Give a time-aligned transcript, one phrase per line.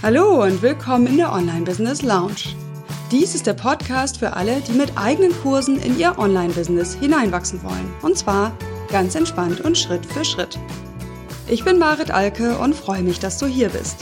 [0.00, 2.54] Hallo und willkommen in der Online Business Lounge.
[3.10, 7.92] Dies ist der Podcast für alle, die mit eigenen Kursen in ihr Online-Business hineinwachsen wollen.
[8.02, 8.56] Und zwar
[8.92, 10.56] ganz entspannt und Schritt für Schritt.
[11.48, 13.96] Ich bin Marit Alke und freue mich, dass du hier bist.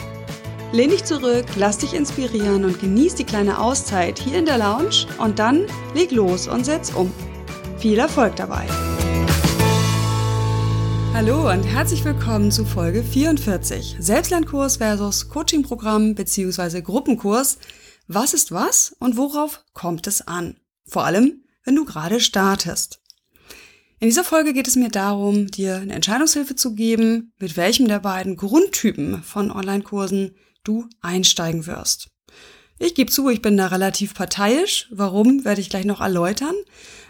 [0.71, 5.07] Lehn dich zurück, lass dich inspirieren und genieß die kleine Auszeit hier in der Lounge
[5.17, 7.11] und dann leg los und setz um.
[7.79, 8.67] Viel Erfolg dabei!
[11.17, 13.95] Hallo und herzlich willkommen zu Folge 44.
[13.99, 16.81] Selbstlernkurs versus Coachingprogramm bzw.
[16.81, 17.57] Gruppenkurs.
[18.07, 20.57] Was ist was und worauf kommt es an?
[20.85, 23.01] Vor allem, wenn du gerade startest.
[23.99, 27.99] In dieser Folge geht es mir darum, dir eine Entscheidungshilfe zu geben, mit welchem der
[27.99, 32.11] beiden Grundtypen von Online-Kursen du einsteigen wirst.
[32.77, 34.87] Ich gebe zu, ich bin da relativ parteiisch.
[34.91, 36.53] Warum, werde ich gleich noch erläutern.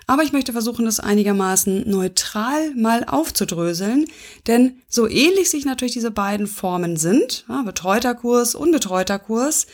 [0.09, 4.05] Aber ich möchte versuchen, das einigermaßen neutral mal aufzudröseln,
[4.48, 9.67] denn so ähnlich sich natürlich diese beiden Formen sind, ja, betreuter Kurs, unbetreuter Kurs,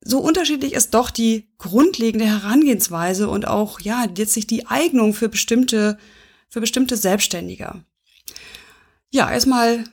[0.00, 5.28] so unterschiedlich ist doch die grundlegende Herangehensweise und auch, ja, jetzt sich die Eignung für
[5.28, 5.98] bestimmte,
[6.48, 7.84] für bestimmte Selbstständige.
[9.10, 9.84] Ja, erstmal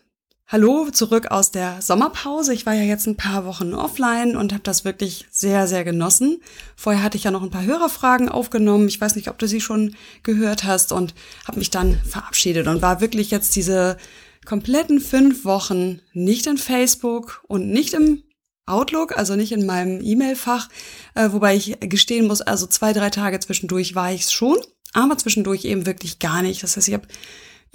[0.48, 2.54] Hallo, zurück aus der Sommerpause.
[2.54, 6.40] Ich war ja jetzt ein paar Wochen offline und habe das wirklich sehr, sehr genossen.
[6.76, 8.88] Vorher hatte ich ja noch ein paar Hörerfragen aufgenommen.
[8.88, 11.16] Ich weiß nicht, ob du sie schon gehört hast und
[11.48, 13.98] habe mich dann verabschiedet und war wirklich jetzt diese
[14.46, 18.22] kompletten fünf Wochen nicht in Facebook und nicht im
[18.68, 20.70] Outlook, also nicht in meinem E-Mail-Fach,
[21.16, 24.58] äh, wobei ich gestehen muss, also zwei, drei Tage zwischendurch war ich schon,
[24.94, 26.62] aber zwischendurch eben wirklich gar nicht.
[26.62, 27.08] Das heißt, ich habe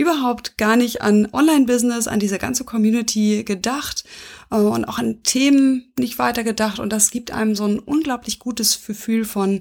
[0.01, 4.05] überhaupt gar nicht an Online-Business, an diese ganze Community gedacht
[4.51, 6.79] äh, und auch an Themen nicht weiter gedacht.
[6.79, 9.61] Und das gibt einem so ein unglaublich gutes Gefühl von,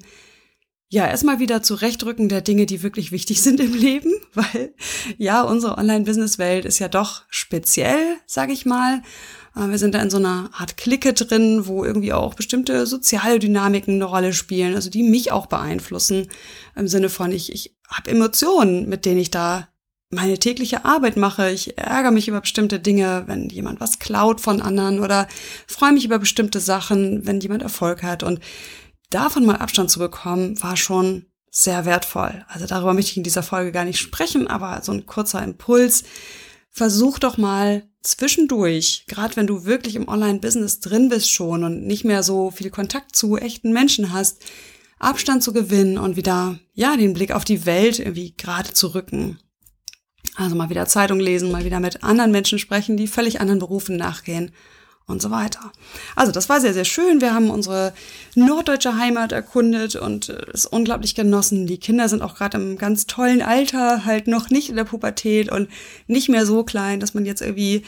[0.88, 4.74] ja, erstmal wieder zurechtrücken der Dinge, die wirklich wichtig sind im Leben, weil
[5.18, 9.02] ja, unsere Online-Business-Welt ist ja doch speziell, sag ich mal.
[9.56, 13.40] Äh, wir sind da in so einer Art Clique drin, wo irgendwie auch bestimmte soziale
[13.40, 16.30] Dynamiken eine Rolle spielen, also die mich auch beeinflussen,
[16.76, 19.68] im Sinne von, ich, ich habe Emotionen, mit denen ich da
[20.10, 21.52] meine tägliche Arbeit mache.
[21.52, 25.28] Ich ärgere mich über bestimmte Dinge, wenn jemand was klaut von anderen oder
[25.68, 28.24] freue mich über bestimmte Sachen, wenn jemand Erfolg hat.
[28.24, 28.40] Und
[29.10, 32.46] davon mal Abstand zu bekommen, war schon sehr wertvoll.
[32.48, 36.04] Also darüber möchte ich in dieser Folge gar nicht sprechen, aber so ein kurzer Impuls.
[36.72, 42.06] Versuch doch mal zwischendurch, gerade wenn du wirklich im Online-Business drin bist schon und nicht
[42.06, 44.44] mehr so viel Kontakt zu echten Menschen hast,
[45.00, 49.40] Abstand zu gewinnen und wieder, ja, den Blick auf die Welt irgendwie gerade zu rücken.
[50.36, 53.98] Also mal wieder Zeitung lesen, mal wieder mit anderen Menschen sprechen, die völlig anderen Berufen
[53.98, 54.52] nachgehen
[55.10, 55.72] und so weiter.
[56.16, 57.20] Also das war sehr, sehr schön.
[57.20, 57.94] Wir haben unsere
[58.36, 61.68] norddeutsche Heimat erkundet und äh, es unglaublich genossen.
[61.68, 65.52] Die Kinder sind auch gerade im ganz tollen Alter, halt noch nicht in der Pubertät
[65.52, 65.68] und
[66.08, 67.84] nicht mehr so klein, dass man jetzt irgendwie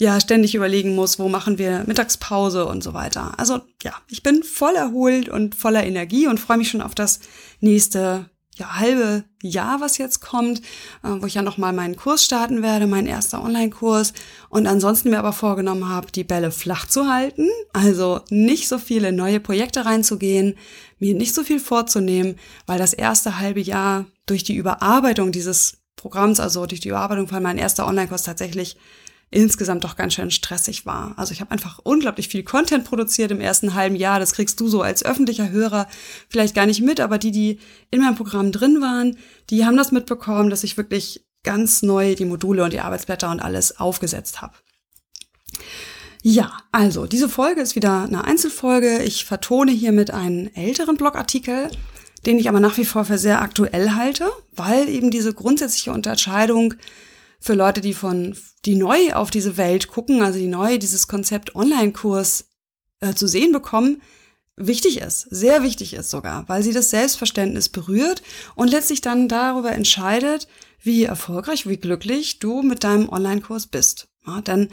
[0.00, 3.38] ja ständig überlegen muss, wo machen wir Mittagspause und so weiter.
[3.38, 7.20] Also ja, ich bin voll erholt und voller Energie und freue mich schon auf das
[7.60, 10.60] nächste ja, halbe Jahr, was jetzt kommt,
[11.02, 14.12] äh, wo ich ja nochmal meinen Kurs starten werde, mein erster Online-Kurs.
[14.48, 19.12] Und ansonsten mir aber vorgenommen habe, die Bälle flach zu halten, also nicht so viele
[19.12, 20.56] neue Projekte reinzugehen,
[20.98, 26.38] mir nicht so viel vorzunehmen, weil das erste halbe Jahr durch die Überarbeitung dieses Programms,
[26.38, 28.76] also durch die Überarbeitung von meinem erster Online-Kurs tatsächlich
[29.34, 31.14] insgesamt doch ganz schön stressig war.
[31.16, 34.20] Also ich habe einfach unglaublich viel Content produziert im ersten halben Jahr.
[34.20, 35.88] Das kriegst du so als öffentlicher Hörer
[36.28, 37.58] vielleicht gar nicht mit, aber die, die
[37.90, 39.18] in meinem Programm drin waren,
[39.50, 43.40] die haben das mitbekommen, dass ich wirklich ganz neu die Module und die Arbeitsblätter und
[43.40, 44.54] alles aufgesetzt habe.
[46.22, 49.02] Ja, also diese Folge ist wieder eine Einzelfolge.
[49.02, 51.70] Ich vertone hiermit einen älteren Blogartikel,
[52.24, 56.74] den ich aber nach wie vor für sehr aktuell halte, weil eben diese grundsätzliche Unterscheidung
[57.44, 58.34] für Leute, die von,
[58.64, 62.46] die neu auf diese Welt gucken, also die neu dieses Konzept Online-Kurs
[63.00, 64.00] äh, zu sehen bekommen,
[64.56, 68.22] wichtig ist, sehr wichtig ist sogar, weil sie das Selbstverständnis berührt
[68.54, 70.48] und letztlich dann darüber entscheidet,
[70.80, 74.08] wie erfolgreich, wie glücklich du mit deinem Online-Kurs bist.
[74.26, 74.70] Ja, denn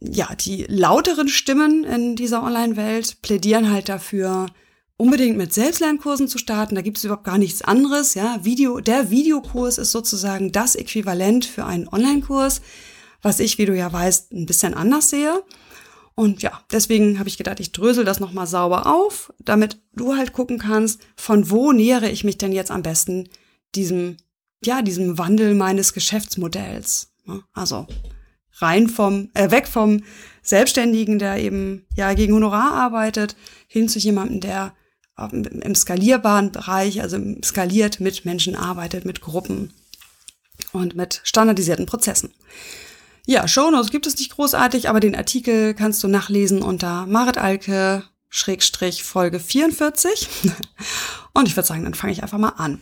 [0.00, 4.48] ja, die lauteren Stimmen in dieser Online-Welt plädieren halt dafür,
[5.00, 6.74] unbedingt mit Selbstlernkursen zu starten.
[6.74, 8.12] Da gibt es überhaupt gar nichts anderes.
[8.12, 12.60] Ja, Video, der Videokurs ist sozusagen das Äquivalent für einen Online-Kurs,
[13.22, 15.42] was ich, wie du ja weißt, ein bisschen anders sehe.
[16.14, 20.34] Und ja, deswegen habe ich gedacht, ich drösel das nochmal sauber auf, damit du halt
[20.34, 23.26] gucken kannst, von wo nähere ich mich denn jetzt am besten
[23.74, 24.18] diesem,
[24.62, 27.14] ja, diesem Wandel meines Geschäftsmodells.
[27.54, 27.86] Also
[28.58, 30.02] rein vom, äh, weg vom
[30.42, 33.34] Selbstständigen, der eben ja gegen Honorar arbeitet,
[33.66, 34.74] hin zu jemandem, der
[35.28, 39.72] im skalierbaren Bereich, also skaliert mit Menschen arbeitet, mit Gruppen
[40.72, 42.32] und mit standardisierten Prozessen.
[43.26, 48.04] Ja, Shownotes gibt es nicht großartig, aber den Artikel kannst du nachlesen unter Marit Alke
[48.28, 50.28] Schrägstrich Folge 44.
[51.34, 52.80] und ich würde sagen, dann fange ich einfach mal an.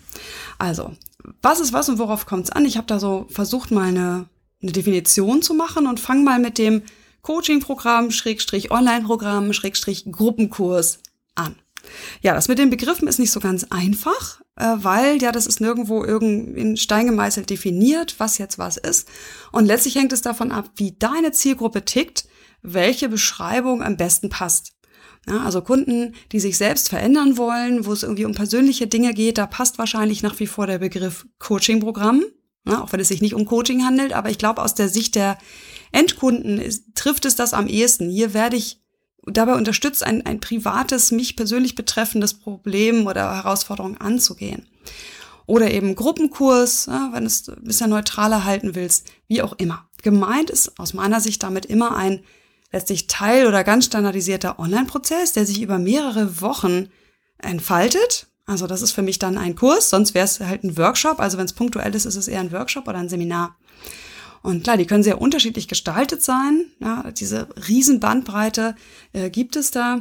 [0.58, 0.94] Also,
[1.42, 2.64] was ist was und worauf kommt es an?
[2.64, 4.28] Ich habe da so versucht, mal eine,
[4.62, 6.82] eine Definition zu machen und fange mal mit dem
[7.22, 11.00] Coaching-Programm, Schrägstrich Online-Programm, Schrägstrich Gruppenkurs
[11.34, 11.56] an.
[12.22, 15.60] Ja, das mit den Begriffen ist nicht so ganz einfach, äh, weil ja, das ist
[15.60, 19.08] nirgendwo irgend in Stein gemeißelt definiert, was jetzt was ist.
[19.52, 22.26] Und letztlich hängt es davon ab, wie deine Zielgruppe tickt,
[22.62, 24.72] welche Beschreibung am besten passt.
[25.28, 29.36] Ja, also Kunden, die sich selbst verändern wollen, wo es irgendwie um persönliche Dinge geht,
[29.38, 32.24] da passt wahrscheinlich nach wie vor der Begriff Coaching-Programm,
[32.66, 34.12] ja, auch wenn es sich nicht um Coaching handelt.
[34.12, 35.38] Aber ich glaube, aus der Sicht der
[35.92, 38.08] Endkunden ist, trifft es das am ehesten.
[38.08, 38.80] Hier werde ich
[39.30, 44.66] dabei unterstützt, ein, ein privates, mich persönlich betreffendes Problem oder Herausforderung anzugehen.
[45.46, 49.88] Oder eben Gruppenkurs, wenn du es ein bisschen neutraler halten willst, wie auch immer.
[50.02, 52.22] Gemeint ist aus meiner Sicht damit immer ein
[52.70, 56.90] letztlich Teil- oder ganz standardisierter Online-Prozess, der sich über mehrere Wochen
[57.38, 58.26] entfaltet.
[58.46, 61.20] Also das ist für mich dann ein Kurs, sonst wäre es halt ein Workshop.
[61.20, 63.56] Also wenn es punktuell ist, ist es eher ein Workshop oder ein Seminar.
[64.42, 66.66] Und klar, die können sehr unterschiedlich gestaltet sein.
[66.80, 68.74] Ja, diese Riesenbandbreite
[69.12, 70.00] äh, gibt es da.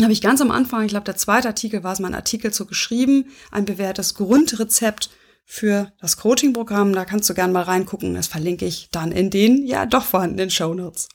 [0.00, 2.66] Habe ich ganz am Anfang, ich glaube, der zweite Artikel war es, mein Artikel zu
[2.66, 5.10] geschrieben, ein bewährtes Grundrezept
[5.44, 6.92] für das Coaching-Programm.
[6.92, 8.14] Da kannst du gerne mal reingucken.
[8.14, 11.08] Das verlinke ich dann in den ja doch vorhandenen Show Notes.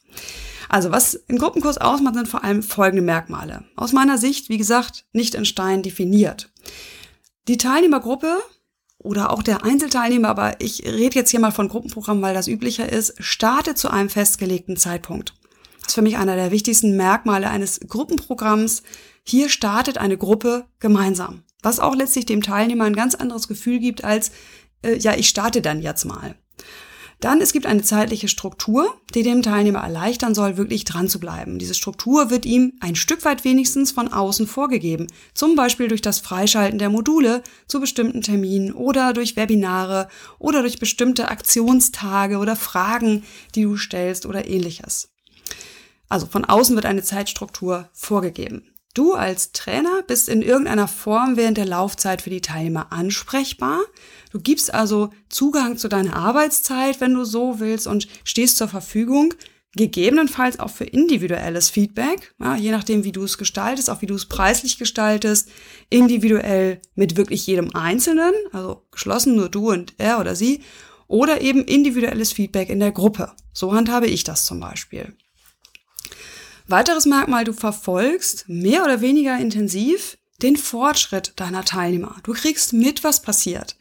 [0.69, 3.65] Also was ein Gruppenkurs ausmacht, sind vor allem folgende Merkmale.
[3.75, 6.49] Aus meiner Sicht, wie gesagt, nicht in Stein definiert.
[7.47, 8.37] Die Teilnehmergruppe
[8.99, 12.91] oder auch der Einzelteilnehmer, aber ich rede jetzt hier mal von Gruppenprogrammen, weil das üblicher
[12.91, 15.33] ist, startet zu einem festgelegten Zeitpunkt.
[15.81, 18.83] Das ist für mich einer der wichtigsten Merkmale eines Gruppenprogramms.
[19.23, 24.03] Hier startet eine Gruppe gemeinsam, was auch letztlich dem Teilnehmer ein ganz anderes Gefühl gibt
[24.03, 24.31] als,
[24.83, 26.35] äh, ja, ich starte dann jetzt mal.
[27.19, 31.59] Dann, es gibt eine zeitliche Struktur, die dem Teilnehmer erleichtern soll, wirklich dran zu bleiben.
[31.59, 35.07] Diese Struktur wird ihm ein Stück weit wenigstens von außen vorgegeben.
[35.33, 40.07] Zum Beispiel durch das Freischalten der Module zu bestimmten Terminen oder durch Webinare
[40.37, 43.23] oder durch bestimmte Aktionstage oder Fragen,
[43.53, 45.09] die du stellst oder ähnliches.
[46.07, 48.63] Also von außen wird eine Zeitstruktur vorgegeben.
[48.93, 53.81] Du als Trainer bist in irgendeiner Form während der Laufzeit für die Teilnehmer ansprechbar.
[54.31, 59.33] Du gibst also Zugang zu deiner Arbeitszeit, wenn du so willst, und stehst zur Verfügung,
[59.75, 64.15] gegebenenfalls auch für individuelles Feedback, ja, je nachdem, wie du es gestaltest, auch wie du
[64.15, 65.49] es preislich gestaltest,
[65.89, 70.61] individuell mit wirklich jedem Einzelnen, also geschlossen nur du und er oder sie,
[71.07, 73.31] oder eben individuelles Feedback in der Gruppe.
[73.53, 75.15] So handhabe ich das zum Beispiel.
[76.69, 82.17] Weiteres Merkmal, du verfolgst mehr oder weniger intensiv den Fortschritt deiner Teilnehmer.
[82.21, 83.75] Du kriegst mit, was passiert.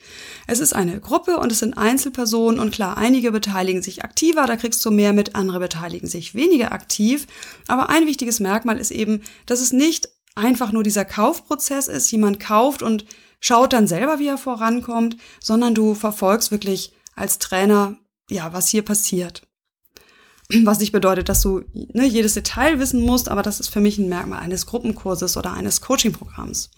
[0.47, 4.57] Es ist eine Gruppe und es sind Einzelpersonen und klar, einige beteiligen sich aktiver, da
[4.57, 7.27] kriegst du mehr mit, andere beteiligen sich weniger aktiv.
[7.67, 12.41] Aber ein wichtiges Merkmal ist eben, dass es nicht einfach nur dieser Kaufprozess ist, jemand
[12.41, 13.05] kauft und
[13.39, 17.99] schaut dann selber, wie er vorankommt, sondern du verfolgst wirklich als Trainer,
[18.31, 19.48] ja, was hier passiert.
[20.65, 23.99] Was nicht bedeutet, dass du ne, jedes Detail wissen musst, aber das ist für mich
[23.99, 26.71] ein Merkmal eines Gruppenkurses oder eines Coachingprogramms.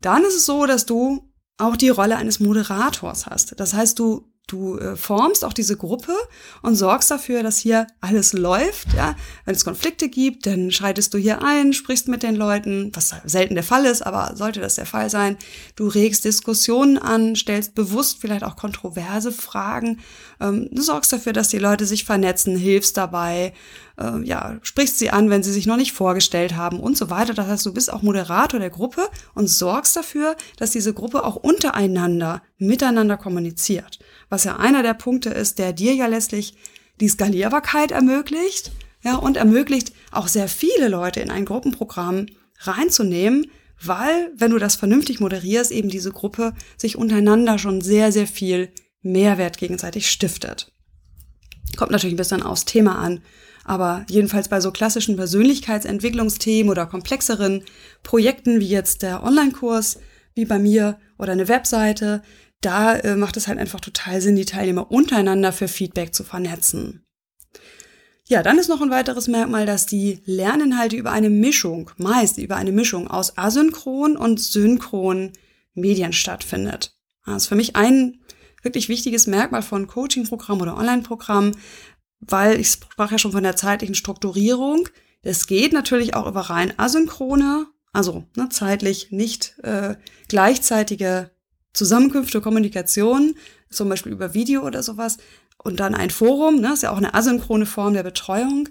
[0.00, 3.60] Dann ist es so, dass du auch die Rolle eines Moderators hast.
[3.60, 6.12] Das heißt, du Du äh, formst auch diese Gruppe
[6.62, 8.92] und sorgst dafür, dass hier alles läuft.
[8.94, 9.14] Ja?
[9.44, 13.54] Wenn es Konflikte gibt, dann schreitest du hier ein, sprichst mit den Leuten, was selten
[13.54, 15.36] der Fall ist, aber sollte das der Fall sein.
[15.76, 20.00] Du regst Diskussionen an, stellst bewusst vielleicht auch kontroverse Fragen.
[20.40, 23.52] Ähm, du sorgst dafür, dass die Leute sich vernetzen, hilfst dabei,
[24.00, 27.34] äh, ja, sprichst sie an, wenn sie sich noch nicht vorgestellt haben und so weiter.
[27.34, 31.36] Das heißt, du bist auch Moderator der Gruppe und sorgst dafür, dass diese Gruppe auch
[31.36, 36.54] untereinander miteinander kommuniziert was ja einer der Punkte ist, der dir ja letztlich
[37.00, 42.26] die Skalierbarkeit ermöglicht, ja, und ermöglicht auch sehr viele Leute in ein Gruppenprogramm
[42.60, 43.50] reinzunehmen,
[43.82, 48.70] weil, wenn du das vernünftig moderierst, eben diese Gruppe sich untereinander schon sehr, sehr viel
[49.00, 50.70] Mehrwert gegenseitig stiftet.
[51.76, 53.22] Kommt natürlich ein bisschen aufs Thema an,
[53.70, 57.62] aber jedenfalls bei so klassischen Persönlichkeitsentwicklungsthemen oder komplexeren
[58.02, 60.00] Projekten wie jetzt der Online-Kurs,
[60.34, 62.20] wie bei mir oder eine Webseite,
[62.60, 67.04] da äh, macht es halt einfach total Sinn, die Teilnehmer untereinander für Feedback zu vernetzen.
[68.26, 72.56] Ja, dann ist noch ein weiteres Merkmal, dass die Lerninhalte über eine Mischung, meist über
[72.56, 75.32] eine Mischung aus asynchron und synchron
[75.74, 76.96] Medien stattfindet.
[77.24, 78.18] Das ist für mich ein
[78.64, 81.52] wirklich wichtiges Merkmal von Coaching-Programm oder Online-Programm,
[82.20, 84.88] weil ich sprach ja schon von der zeitlichen Strukturierung.
[85.22, 89.96] Es geht natürlich auch über rein asynchrone, also ne, zeitlich nicht äh,
[90.28, 91.30] gleichzeitige
[91.72, 93.34] Zusammenkünfte, Kommunikation,
[93.70, 95.18] zum Beispiel über Video oder sowas.
[95.62, 98.68] und dann ein Forum, ne, ist ja auch eine asynchrone Form der Betreuung.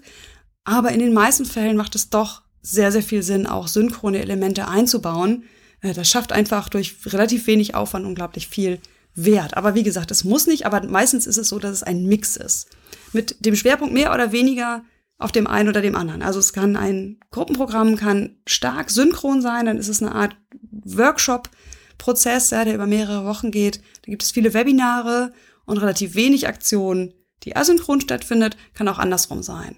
[0.64, 4.68] Aber in den meisten Fällen macht es doch sehr, sehr viel Sinn, auch synchrone Elemente
[4.68, 5.44] einzubauen.
[5.80, 8.80] Äh, das schafft einfach durch relativ wenig Aufwand unglaublich viel
[9.14, 9.56] Wert.
[9.56, 12.36] Aber wie gesagt, es muss nicht, aber meistens ist es so, dass es ein Mix
[12.36, 12.68] ist.
[13.12, 14.84] Mit dem Schwerpunkt mehr oder weniger
[15.18, 16.22] auf dem einen oder dem anderen.
[16.22, 20.36] Also es kann ein Gruppenprogramm, kann stark synchron sein, dann ist es eine Art
[20.70, 23.78] Workshop-Prozess, ja, der über mehrere Wochen geht.
[24.02, 25.32] Da gibt es viele Webinare
[25.66, 27.12] und relativ wenig Aktionen,
[27.42, 29.76] die asynchron stattfindet, kann auch andersrum sein.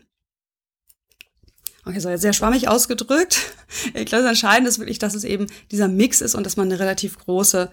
[1.84, 3.40] Okay, so jetzt sehr schwammig ausgedrückt.
[3.94, 6.70] Ich glaube, das Entscheidende ist wirklich, dass es eben dieser Mix ist und dass man
[6.70, 7.72] eine relativ große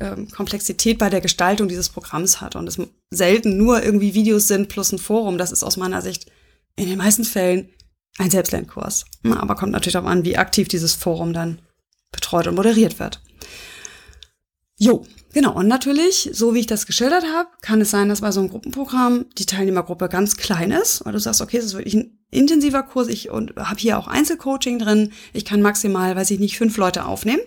[0.00, 2.78] ähm, Komplexität bei der Gestaltung dieses Programms hat und es
[3.10, 5.38] selten nur irgendwie Videos sind plus ein Forum.
[5.38, 6.30] Das ist aus meiner Sicht
[6.76, 7.70] in den meisten Fällen
[8.18, 9.04] ein Selbstlernkurs.
[9.24, 11.60] Aber kommt natürlich darauf an, wie aktiv dieses Forum dann
[12.12, 13.20] betreut und moderiert wird.
[14.78, 15.54] Jo, genau.
[15.54, 18.48] Und natürlich, so wie ich das geschildert habe, kann es sein, dass bei so einem
[18.48, 22.82] Gruppenprogramm die Teilnehmergruppe ganz klein ist, weil du sagst, okay, es ist wirklich ein intensiver
[22.82, 25.12] Kurs, ich habe hier auch Einzelcoaching drin.
[25.34, 27.42] Ich kann maximal, weiß ich nicht, fünf Leute aufnehmen.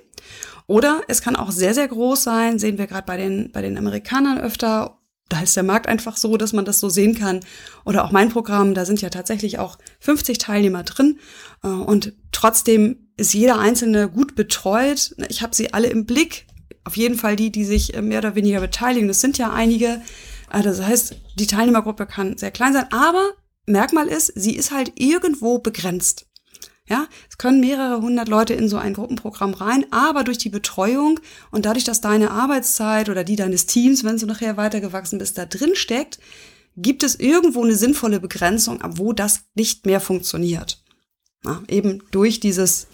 [0.67, 3.77] Oder es kann auch sehr, sehr groß sein, sehen wir gerade bei den, bei den
[3.77, 4.99] Amerikanern öfter.
[5.29, 7.39] Da ist der Markt einfach so, dass man das so sehen kann.
[7.85, 11.19] Oder auch mein Programm, da sind ja tatsächlich auch 50 Teilnehmer drin.
[11.63, 15.15] Äh, und trotzdem ist jeder Einzelne gut betreut.
[15.29, 16.47] Ich habe sie alle im Blick
[16.85, 19.07] auf jeden Fall die, die sich äh, mehr oder weniger beteiligen.
[19.07, 20.01] Das sind ja einige.
[20.49, 23.31] Also das heißt, die Teilnehmergruppe kann sehr klein sein, aber
[23.65, 26.27] Merkmal ist, sie ist halt irgendwo begrenzt.
[26.89, 31.19] Ja, es können mehrere hundert Leute in so ein Gruppenprogramm rein, aber durch die Betreuung
[31.49, 35.45] und dadurch, dass deine Arbeitszeit oder die deines Teams, wenn du nachher weitergewachsen bist, da
[35.45, 36.19] drin steckt,
[36.75, 40.83] gibt es irgendwo eine sinnvolle Begrenzung, ab wo das nicht mehr funktioniert.
[41.45, 42.87] Ja, eben durch dieses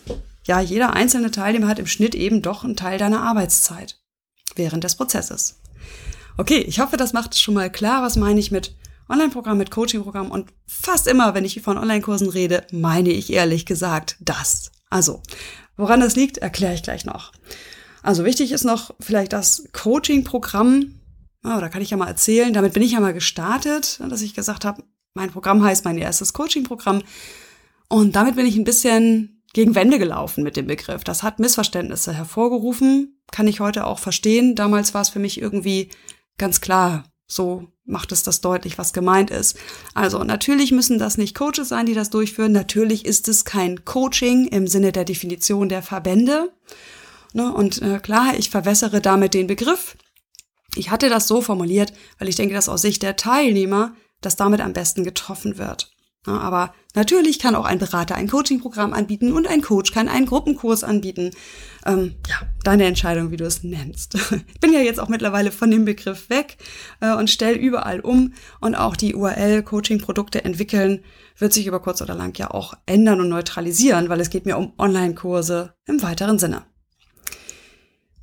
[0.50, 4.00] ja, jeder einzelne Teilnehmer hat im Schnitt eben doch einen Teil deiner Arbeitszeit
[4.56, 5.60] während des Prozesses.
[6.38, 8.74] Okay, ich hoffe, das macht es schon mal klar, was meine ich mit
[9.10, 14.18] Online-Programm, mit Coaching-Programm und fast immer, wenn ich von Online-Kursen rede, meine ich ehrlich gesagt
[14.20, 14.72] das.
[14.90, 15.22] Also,
[15.78, 17.32] woran das liegt, erkläre ich gleich noch.
[18.02, 20.96] Also wichtig ist noch vielleicht das Coaching-Programm.
[21.44, 22.54] Oh, da kann ich ja mal erzählen.
[22.54, 26.34] Damit bin ich ja mal gestartet, dass ich gesagt habe, mein Programm heißt mein erstes
[26.34, 27.02] Coaching-Programm.
[27.90, 31.04] Und damit bin ich ein bisschen gegen Wände gelaufen mit dem Begriff.
[31.04, 34.56] Das hat Missverständnisse hervorgerufen, kann ich heute auch verstehen.
[34.56, 35.90] Damals war es für mich irgendwie
[36.38, 39.56] ganz klar, so macht es das deutlich, was gemeint ist.
[39.94, 42.52] Also natürlich müssen das nicht Coaches sein, die das durchführen.
[42.52, 46.52] Natürlich ist es kein Coaching im Sinne der Definition der Verbände.
[47.34, 47.54] Ne?
[47.54, 49.96] Und äh, klar, ich verwässere damit den Begriff.
[50.76, 54.60] Ich hatte das so formuliert, weil ich denke, dass aus Sicht der Teilnehmer das damit
[54.60, 55.92] am besten getroffen wird.
[56.38, 60.84] Aber natürlich kann auch ein Berater ein Coaching-Programm anbieten und ein Coach kann einen Gruppenkurs
[60.84, 61.32] anbieten.
[61.86, 64.18] Ähm, ja, deine Entscheidung, wie du es nennst.
[64.54, 66.58] Ich bin ja jetzt auch mittlerweile von dem Begriff weg
[67.00, 71.02] äh, und stelle überall um und auch die URL Coaching-Produkte entwickeln
[71.38, 74.58] wird sich über kurz oder lang ja auch ändern und neutralisieren, weil es geht mir
[74.58, 76.64] um Online-Kurse im weiteren Sinne.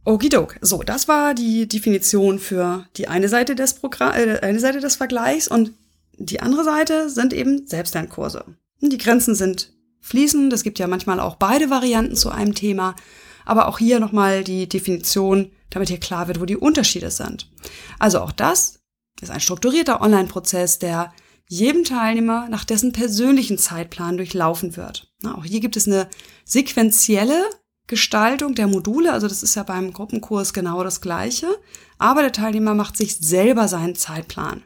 [0.07, 0.57] Okidok.
[0.61, 4.97] So, das war die Definition für die eine Seite des Programm, äh, eine Seite des
[4.97, 5.73] Vergleichs und
[6.19, 8.45] die andere Seite sind eben Selbstlernkurse.
[8.81, 10.53] Die Grenzen sind fließend.
[10.53, 12.95] Es gibt ja manchmal auch beide Varianten zu einem Thema.
[13.45, 17.51] Aber auch hier nochmal die Definition, damit hier klar wird, wo die Unterschiede sind.
[17.99, 18.81] Also auch das
[19.21, 21.13] ist ein strukturierter Online-Prozess, der
[21.49, 25.13] jedem Teilnehmer nach dessen persönlichen Zeitplan durchlaufen wird.
[25.25, 26.09] Auch hier gibt es eine
[26.45, 27.45] sequentielle
[27.87, 31.47] Gestaltung der Module, also das ist ja beim Gruppenkurs genau das gleiche,
[31.99, 34.65] aber der Teilnehmer macht sich selber seinen Zeitplan.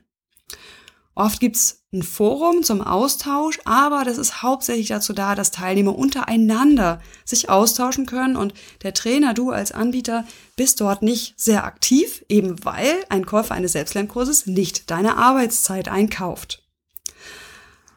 [1.15, 7.01] Oft gibt's ein Forum zum Austausch, aber das ist hauptsächlich dazu da, dass Teilnehmer untereinander
[7.25, 10.25] sich austauschen können und der Trainer, du als Anbieter,
[10.57, 16.63] bist dort nicht sehr aktiv, eben weil ein Käufer eines Selbstlernkurses nicht deine Arbeitszeit einkauft.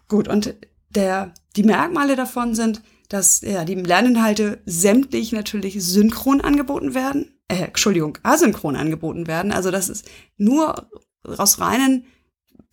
[0.07, 0.55] Gut, und
[0.89, 7.65] der, die Merkmale davon sind, dass ja, die Lerninhalte sämtlich natürlich synchron angeboten werden, äh,
[7.65, 9.51] Entschuldigung, asynchron angeboten werden.
[9.51, 10.89] Also das ist nur
[11.23, 12.05] aus reinen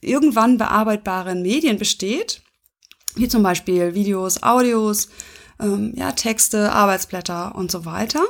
[0.01, 2.43] irgendwann bearbeitbaren Medien besteht,
[3.15, 5.09] wie zum Beispiel Videos, Audios,
[5.61, 8.23] ähm, ja, Texte, Arbeitsblätter und so weiter.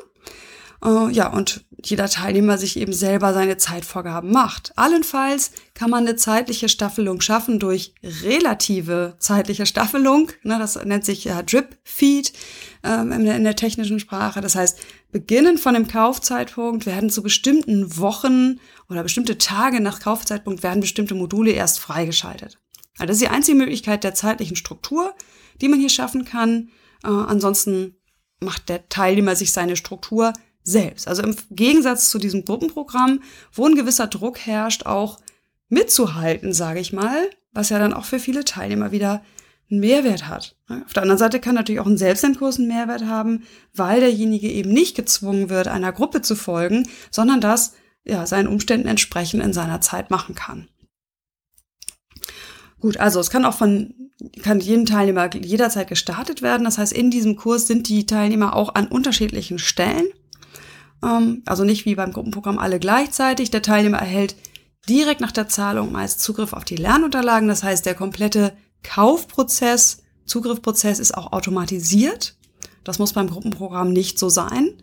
[0.85, 4.73] Äh, ja, und jeder Teilnehmer sich eben selber seine Zeitvorgaben macht.
[4.77, 10.31] Allenfalls kann man eine zeitliche Staffelung schaffen durch relative zeitliche Staffelung.
[10.43, 12.33] Ne, das nennt sich ja Drip Feed
[12.83, 14.41] ähm, in, der, in der technischen Sprache.
[14.41, 14.79] Das heißt,
[15.13, 21.15] beginnen von dem Kaufzeitpunkt werden zu bestimmten Wochen oder bestimmte Tage nach Kaufzeitpunkt werden bestimmte
[21.15, 22.59] Module erst freigeschaltet.
[22.99, 25.15] Also das ist die einzige Möglichkeit der zeitlichen Struktur,
[25.61, 26.71] die man hier schaffen kann.
[27.05, 27.97] Äh, ansonsten
[28.41, 30.33] macht der Teilnehmer sich seine Struktur
[30.71, 31.09] selbst.
[31.09, 33.23] Also im Gegensatz zu diesem Gruppenprogramm,
[33.53, 35.19] wo ein gewisser Druck herrscht, auch
[35.69, 39.23] mitzuhalten, sage ich mal, was ja dann auch für viele Teilnehmer wieder
[39.71, 40.57] einen Mehrwert hat.
[40.69, 44.73] Auf der anderen Seite kann natürlich auch ein Selbstlernkurs einen Mehrwert haben, weil derjenige eben
[44.73, 47.75] nicht gezwungen wird, einer Gruppe zu folgen, sondern das
[48.05, 50.69] ja, seinen Umständen entsprechend in seiner Zeit machen kann.
[52.81, 53.95] Gut, also es kann auch von,
[54.43, 56.65] kann jedem Teilnehmer jederzeit gestartet werden.
[56.65, 60.07] Das heißt, in diesem Kurs sind die Teilnehmer auch an unterschiedlichen Stellen.
[61.03, 63.51] Ähm, also nicht wie beim Gruppenprogramm alle gleichzeitig.
[63.51, 64.37] Der Teilnehmer erhält
[64.89, 67.49] direkt nach der Zahlung meist Zugriff auf die Lernunterlagen.
[67.49, 68.53] Das heißt, der komplette
[68.83, 72.37] Kaufprozess, Zugriffprozess ist auch automatisiert.
[72.85, 74.75] Das muss beim Gruppenprogramm nicht so sein.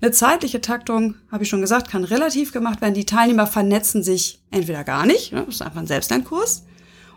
[0.00, 2.94] Eine zeitliche Taktung, habe ich schon gesagt, kann relativ gemacht werden.
[2.94, 6.64] Die Teilnehmer vernetzen sich entweder gar nicht, ne, das ist einfach ein Selbstlernkurs,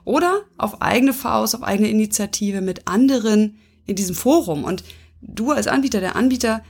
[0.04, 4.64] oder auf eigene Faust, auf eigene Initiative mit anderen in diesem Forum.
[4.64, 4.84] Und
[5.22, 6.64] du als Anbieter, der Anbieter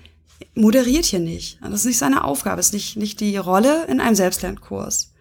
[0.56, 1.60] moderiert hier nicht.
[1.62, 5.14] Das ist nicht seine Aufgabe, das ist nicht, nicht die Rolle in einem Selbstlernkurs.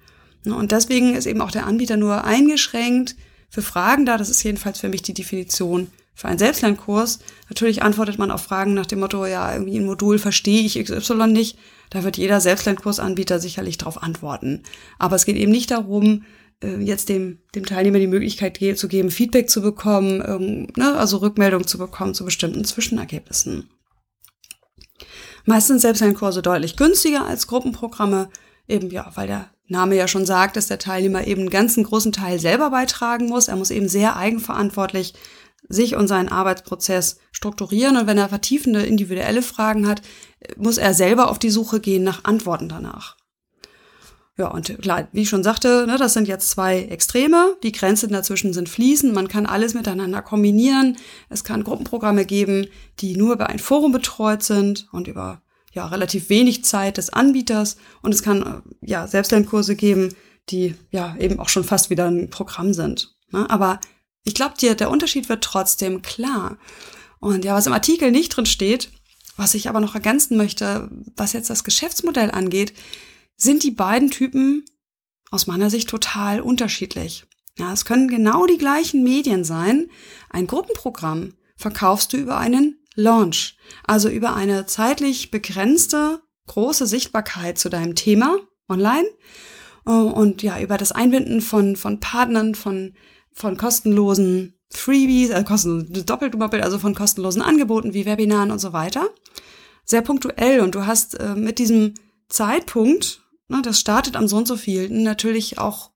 [0.44, 3.16] Und deswegen ist eben auch der Anbieter nur eingeschränkt
[3.48, 4.16] für Fragen da.
[4.16, 7.18] Das ist jedenfalls für mich die Definition für einen Selbstlernkurs.
[7.48, 11.28] Natürlich antwortet man auf Fragen nach dem Motto, ja, irgendwie ein Modul verstehe ich XY
[11.28, 11.58] nicht.
[11.90, 14.62] Da wird jeder Selbstlernkursanbieter sicherlich darauf antworten.
[14.98, 16.24] Aber es geht eben nicht darum,
[16.62, 21.66] äh, jetzt dem, dem Teilnehmer die Möglichkeit zu geben, Feedback zu bekommen, ne, also Rückmeldung
[21.66, 23.68] zu bekommen zu bestimmten Zwischenergebnissen.
[25.44, 28.28] Meistens sind Selbstlernkurse deutlich günstiger als Gruppenprogramme,
[28.68, 32.12] eben ja, weil der Name ja schon sagt, dass der Teilnehmer eben einen ganzen großen
[32.12, 33.48] Teil selber beitragen muss.
[33.48, 35.14] Er muss eben sehr eigenverantwortlich
[35.68, 37.96] sich und seinen Arbeitsprozess strukturieren.
[37.96, 40.02] Und wenn er vertiefende individuelle Fragen hat,
[40.56, 43.16] muss er selber auf die Suche gehen nach Antworten danach.
[44.40, 47.58] Ja, und klar, wie ich schon sagte, ne, das sind jetzt zwei Extreme.
[47.62, 49.12] Die Grenzen dazwischen sind fließend.
[49.12, 50.96] Man kann alles miteinander kombinieren.
[51.28, 52.66] Es kann Gruppenprogramme geben,
[53.00, 55.42] die nur über ein Forum betreut sind und über
[55.74, 60.14] ja, relativ wenig Zeit des Anbieters und es kann äh, ja Selbstlernkurse geben,
[60.48, 63.14] die ja eben auch schon fast wieder ein Programm sind.
[63.32, 63.44] Ne?
[63.50, 63.78] Aber
[64.24, 66.56] ich glaube dir, der Unterschied wird trotzdem klar.
[67.18, 68.90] Und ja, was im Artikel nicht drin steht,
[69.36, 72.72] was ich aber noch ergänzen möchte, was jetzt das Geschäftsmodell angeht,
[73.42, 74.64] sind die beiden Typen
[75.30, 77.24] aus meiner Sicht total unterschiedlich.
[77.58, 79.90] Ja, es können genau die gleichen Medien sein.
[80.28, 87.68] Ein Gruppenprogramm verkaufst du über einen Launch, also über eine zeitlich begrenzte große Sichtbarkeit zu
[87.68, 89.06] deinem Thema online
[89.86, 92.94] äh, und ja, über das Einbinden von, von Partnern, von,
[93.32, 98.72] von kostenlosen Freebies, äh, kostenlos, doppelt doppelt, also von kostenlosen Angeboten wie Webinaren und so
[98.72, 99.08] weiter.
[99.84, 101.94] Sehr punktuell und du hast äh, mit diesem
[102.28, 105.90] Zeitpunkt, ne, das startet am so und so viel, natürlich auch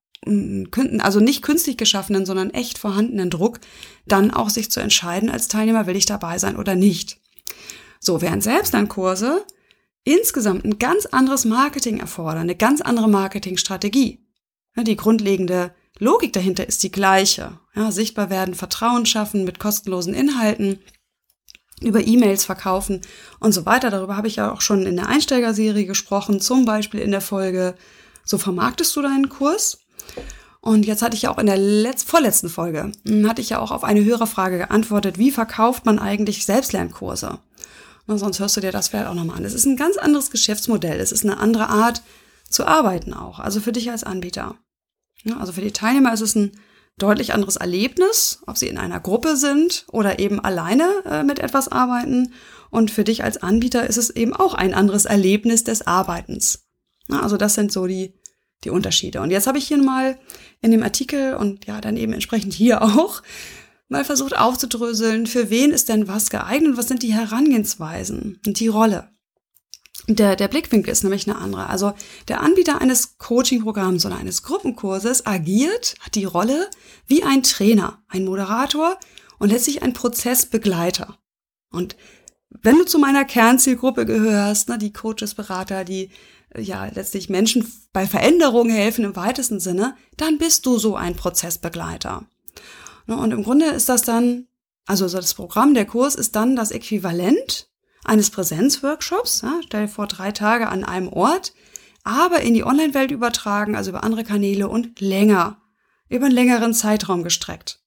[1.00, 3.60] also nicht künstlich geschaffenen, sondern echt vorhandenen Druck,
[4.06, 7.18] dann auch sich zu entscheiden als Teilnehmer, will ich dabei sein oder nicht.
[8.00, 9.44] So, während Selbstlernkurse
[10.02, 14.26] insgesamt ein ganz anderes Marketing erfordern, eine ganz andere Marketingstrategie.
[14.76, 17.58] Die grundlegende Logik dahinter ist die gleiche.
[17.74, 20.78] Ja, sichtbar werden, Vertrauen schaffen mit kostenlosen Inhalten,
[21.80, 23.00] über E-Mails verkaufen
[23.40, 23.90] und so weiter.
[23.90, 27.74] Darüber habe ich ja auch schon in der Einsteigerserie gesprochen, zum Beispiel in der Folge
[28.24, 29.78] So vermarktest du deinen Kurs.
[30.60, 33.58] Und jetzt hatte ich ja auch in der letz vorletzten Folge, hm, hatte ich ja
[33.58, 37.38] auch auf eine Hörerfrage geantwortet, wie verkauft man eigentlich Selbstlernkurse?
[38.06, 39.44] Und sonst hörst du dir das vielleicht auch nochmal an.
[39.44, 41.00] Es ist ein ganz anderes Geschäftsmodell.
[41.00, 42.02] Es ist eine andere Art
[42.48, 43.40] zu arbeiten auch.
[43.40, 44.56] Also für dich als Anbieter.
[45.38, 46.52] Also für die Teilnehmer ist es ein
[46.98, 51.68] deutlich anderes Erlebnis, ob sie in einer Gruppe sind oder eben alleine äh, mit etwas
[51.68, 52.32] arbeiten.
[52.70, 56.66] Und für dich als Anbieter ist es eben auch ein anderes Erlebnis des Arbeitens.
[57.08, 58.14] Also das sind so die
[58.64, 59.20] die Unterschiede.
[59.20, 60.18] Und jetzt habe ich hier mal
[60.60, 63.22] in dem Artikel und ja, dann eben entsprechend hier auch
[63.88, 68.68] mal versucht aufzudröseln, für wen ist denn was geeignet, was sind die Herangehensweisen und die
[68.68, 69.10] Rolle.
[70.06, 71.68] Der, der Blickwinkel ist nämlich eine andere.
[71.68, 71.94] Also
[72.28, 76.68] der Anbieter eines Coaching-Programms oder eines Gruppenkurses agiert, hat die Rolle
[77.06, 78.98] wie ein Trainer, ein Moderator
[79.38, 81.16] und letztlich ein Prozessbegleiter.
[81.70, 81.96] Und
[82.50, 86.10] wenn du zu meiner Kernzielgruppe gehörst, ne, die Coaches, Berater, die
[86.56, 92.26] ja letztlich Menschen bei Veränderungen helfen im weitesten Sinne, dann bist du so ein Prozessbegleiter.
[93.06, 94.46] Ne, und im Grunde ist das dann,
[94.86, 97.70] also das Programm, der Kurs ist dann das Äquivalent
[98.04, 99.42] eines Präsenzworkshops.
[99.42, 101.52] Ja, stell dir vor, drei Tage an einem Ort,
[102.02, 105.60] aber in die Online-Welt übertragen, also über andere Kanäle und länger,
[106.08, 107.80] über einen längeren Zeitraum gestreckt.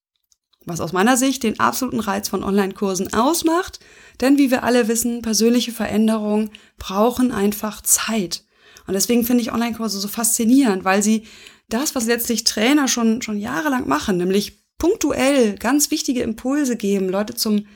[0.64, 3.80] Was aus meiner Sicht den absoluten Reiz von Online-Kursen ausmacht,
[4.20, 8.44] denn wie wir alle wissen, persönliche Veränderungen brauchen einfach Zeit.
[8.86, 11.26] Und deswegen finde ich Online-Kurse so faszinierend, weil sie
[11.68, 17.34] das, was letztlich Trainer schon, schon jahrelang machen, nämlich punktuell ganz wichtige Impulse geben, Leute
[17.34, 17.66] zum,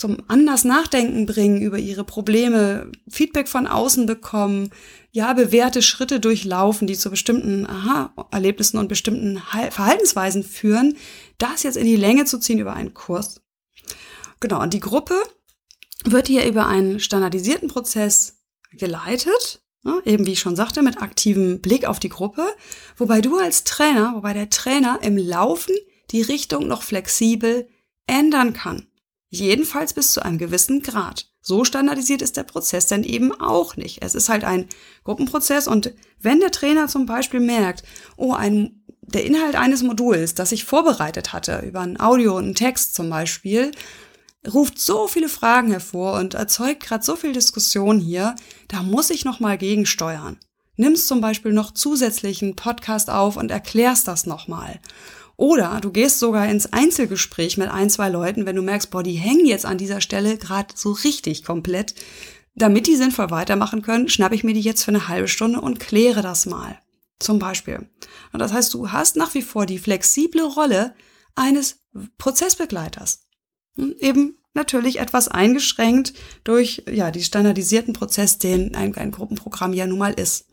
[0.00, 4.70] zum anders Nachdenken bringen über ihre Probleme, Feedback von außen bekommen,
[5.12, 10.96] ja, bewährte Schritte durchlaufen, die zu bestimmten Aha-Erlebnissen und bestimmten Verhaltensweisen führen,
[11.36, 13.42] das jetzt in die Länge zu ziehen über einen Kurs.
[14.40, 15.22] Genau, und die Gruppe
[16.04, 18.38] wird hier über einen standardisierten Prozess
[18.72, 22.46] geleitet, ne, eben wie ich schon sagte, mit aktivem Blick auf die Gruppe,
[22.96, 25.74] wobei du als Trainer, wobei der Trainer im Laufen
[26.10, 27.68] die Richtung noch flexibel
[28.06, 28.86] ändern kann.
[29.30, 31.30] Jedenfalls bis zu einem gewissen Grad.
[31.40, 34.02] So standardisiert ist der Prozess denn eben auch nicht.
[34.02, 34.68] Es ist halt ein
[35.04, 37.84] Gruppenprozess und wenn der Trainer zum Beispiel merkt,
[38.16, 42.54] oh, ein, der Inhalt eines Moduls, das ich vorbereitet hatte, über ein Audio und einen
[42.56, 43.70] Text zum Beispiel,
[44.52, 48.34] ruft so viele Fragen hervor und erzeugt gerade so viel Diskussion hier,
[48.68, 50.38] da muss ich nochmal gegensteuern.
[50.76, 54.80] Nimmst zum Beispiel noch zusätzlichen Podcast auf und erklärst das nochmal.
[55.40, 59.14] Oder du gehst sogar ins Einzelgespräch mit ein, zwei Leuten, wenn du merkst, boah, die
[59.14, 61.94] hängen jetzt an dieser Stelle gerade so richtig komplett.
[62.54, 65.80] Damit die sinnvoll weitermachen können, schnappe ich mir die jetzt für eine halbe Stunde und
[65.80, 66.78] kläre das mal.
[67.20, 67.88] Zum Beispiel.
[68.34, 70.94] Und das heißt, du hast nach wie vor die flexible Rolle
[71.34, 71.78] eines
[72.18, 73.22] Prozessbegleiters.
[73.76, 76.12] Hm, eben natürlich etwas eingeschränkt
[76.44, 80.50] durch ja die standardisierten Prozess, den ein, ein Gruppenprogramm ja nun mal ist.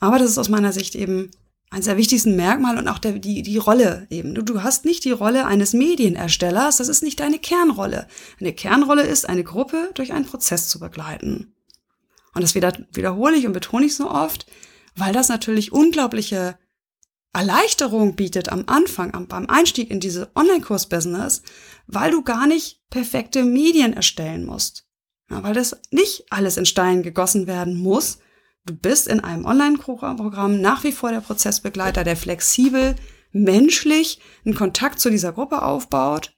[0.00, 1.30] Aber das ist aus meiner Sicht eben
[1.70, 4.34] eines der wichtigsten Merkmale und auch der, die, die Rolle eben.
[4.34, 8.06] Du, du hast nicht die Rolle eines Medienerstellers, das ist nicht deine Kernrolle.
[8.40, 11.54] Eine Kernrolle ist, eine Gruppe durch einen Prozess zu begleiten.
[12.34, 14.46] Und das wieder, wiederhole ich und betone ich so oft,
[14.94, 16.58] weil das natürlich unglaubliche
[17.32, 21.42] Erleichterung bietet am Anfang, am, beim Einstieg in diese Online-Kurs-Business,
[21.86, 24.86] weil du gar nicht perfekte Medien erstellen musst.
[25.30, 28.18] Ja, weil das nicht alles in Stein gegossen werden muss,
[28.66, 32.96] Du bist in einem Online-Programm nach wie vor der Prozessbegleiter, der flexibel,
[33.30, 36.34] menschlich einen Kontakt zu dieser Gruppe aufbaut.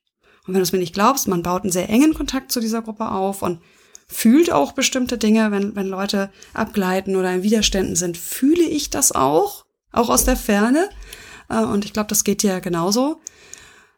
[0.47, 2.83] Und wenn du es mir nicht glaubst, man baut einen sehr engen Kontakt zu dieser
[2.83, 3.63] Gruppe auf und
[4.07, 9.13] fühlt auch bestimmte Dinge, wenn, wenn Leute abgleiten oder in Widerständen sind, fühle ich das
[9.13, 10.91] auch, auch aus der Ferne.
[11.49, 13.21] Äh, und ich glaube, das geht dir genauso.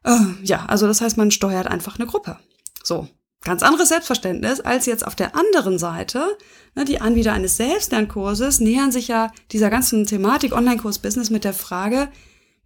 [0.04, 2.38] Äh, ja, also das heißt, man steuert einfach eine Gruppe.
[2.84, 3.08] So,
[3.42, 6.36] ganz anderes Selbstverständnis als jetzt auf der anderen Seite.
[6.74, 12.08] Ne, die Anbieter eines Selbstlernkurses nähern sich ja dieser ganzen Thematik Online-Kurs-Business mit der Frage,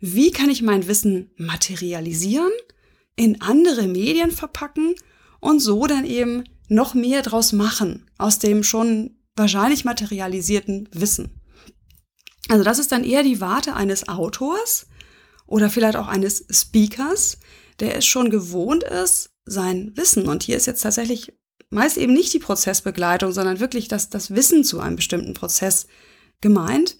[0.00, 2.50] wie kann ich mein Wissen materialisieren,
[3.16, 4.94] in andere Medien verpacken
[5.40, 11.40] und so dann eben noch mehr draus machen aus dem schon wahrscheinlich materialisierten Wissen.
[12.48, 14.86] Also das ist dann eher die Warte eines Autors
[15.46, 17.38] oder vielleicht auch eines Speakers,
[17.80, 20.28] der es schon gewohnt ist, sein Wissen.
[20.28, 21.32] Und hier ist jetzt tatsächlich
[21.70, 25.86] meist eben nicht die Prozessbegleitung, sondern wirklich das, das Wissen zu einem bestimmten Prozess
[26.40, 26.96] gemeint.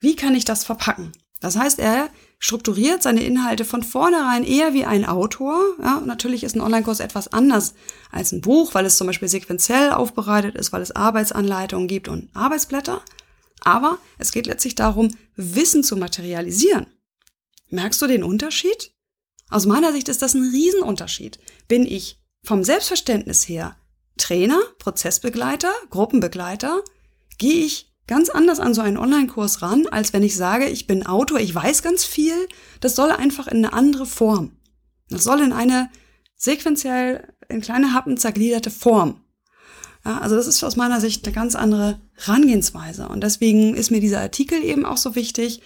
[0.00, 1.12] Wie kann ich das verpacken?
[1.40, 5.60] Das heißt, er strukturiert seine Inhalte von vornherein eher wie ein Autor.
[5.82, 7.74] Ja, natürlich ist ein Online-Kurs etwas anders
[8.10, 12.28] als ein Buch, weil es zum Beispiel sequenziell aufbereitet ist, weil es Arbeitsanleitungen gibt und
[12.34, 13.02] Arbeitsblätter.
[13.60, 16.86] Aber es geht letztlich darum, Wissen zu materialisieren.
[17.68, 18.95] Merkst du den Unterschied?
[19.48, 21.38] Aus meiner Sicht ist das ein Riesenunterschied.
[21.68, 23.76] Bin ich vom Selbstverständnis her
[24.18, 26.82] Trainer, Prozessbegleiter, Gruppenbegleiter,
[27.38, 31.06] gehe ich ganz anders an so einen Online-Kurs ran, als wenn ich sage, ich bin
[31.06, 32.34] Autor, ich weiß ganz viel.
[32.80, 34.52] Das soll einfach in eine andere Form.
[35.08, 35.90] Das soll in eine
[36.36, 39.20] sequenziell in kleine Happen zergliederte Form.
[40.04, 43.08] Ja, also das ist aus meiner Sicht eine ganz andere Herangehensweise.
[43.08, 45.62] Und deswegen ist mir dieser Artikel eben auch so wichtig,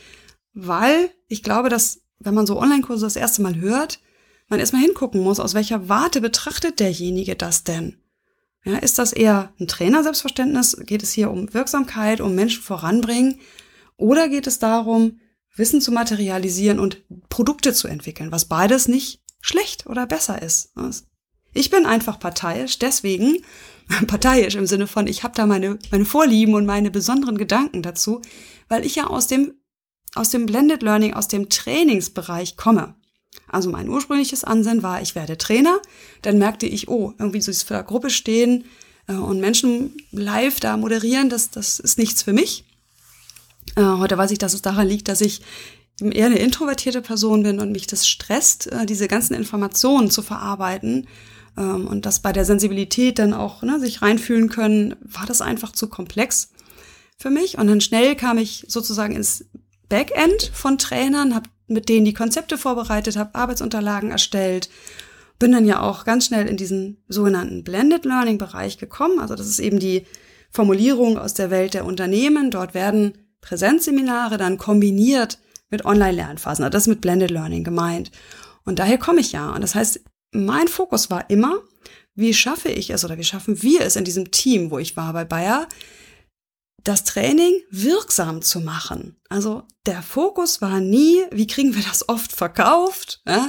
[0.55, 4.01] weil ich glaube, dass wenn man so Online-Kurse das erste Mal hört,
[4.49, 7.97] man erstmal hingucken muss, aus welcher Warte betrachtet derjenige das denn?
[8.65, 10.77] Ja, ist das eher ein Trainer-Selbstverständnis?
[10.85, 13.41] Geht es hier um Wirksamkeit, um Menschen voranbringen?
[13.97, 15.19] Oder geht es darum,
[15.57, 20.73] Wissen zu materialisieren und Produkte zu entwickeln, was beides nicht schlecht oder besser ist?
[21.53, 23.39] Ich bin einfach parteiisch, deswegen
[24.07, 28.21] parteiisch im Sinne von, ich habe da meine, meine Vorlieben und meine besonderen Gedanken dazu,
[28.69, 29.55] weil ich ja aus dem
[30.15, 32.95] aus dem Blended Learning, aus dem Trainingsbereich komme.
[33.47, 35.81] Also mein ursprüngliches Ansinnen war, ich werde Trainer.
[36.23, 38.65] Dann merkte ich, oh, irgendwie so für der Gruppe stehen
[39.07, 42.65] äh, und Menschen live da moderieren, das, das ist nichts für mich.
[43.77, 45.43] Äh, heute weiß ich, dass es daran liegt, dass ich
[46.01, 51.07] eher eine introvertierte Person bin und mich das stresst, äh, diese ganzen Informationen zu verarbeiten.
[51.57, 55.73] Ähm, und das bei der Sensibilität dann auch ne, sich reinfühlen können, war das einfach
[55.73, 56.51] zu komplex
[57.17, 57.59] für mich.
[57.59, 59.45] Und dann schnell kam ich sozusagen ins
[59.91, 64.71] Backend von Trainern, habe mit denen die Konzepte vorbereitet, habe Arbeitsunterlagen erstellt,
[65.39, 69.21] bin dann ja auch ganz schnell in diesen sogenannten Blended Learning Bereich gekommen.
[69.21, 70.07] Also das ist eben die
[70.51, 72.51] Formulierung aus der Welt der Unternehmen.
[72.51, 75.39] Dort werden Präsenzseminare dann kombiniert
[75.71, 76.65] mit Online-Lernphasen.
[76.65, 78.11] Also das ist mit Blended Learning gemeint.
[78.65, 79.51] Und daher komme ich ja.
[79.53, 80.01] Und das heißt,
[80.33, 81.59] mein Fokus war immer,
[82.15, 85.13] wie schaffe ich es oder wie schaffen wir es in diesem Team, wo ich war
[85.13, 85.69] bei Bayer,
[86.85, 89.17] das Training wirksam zu machen.
[89.29, 93.49] Also der Fokus war nie, wie kriegen wir das oft verkauft, ja?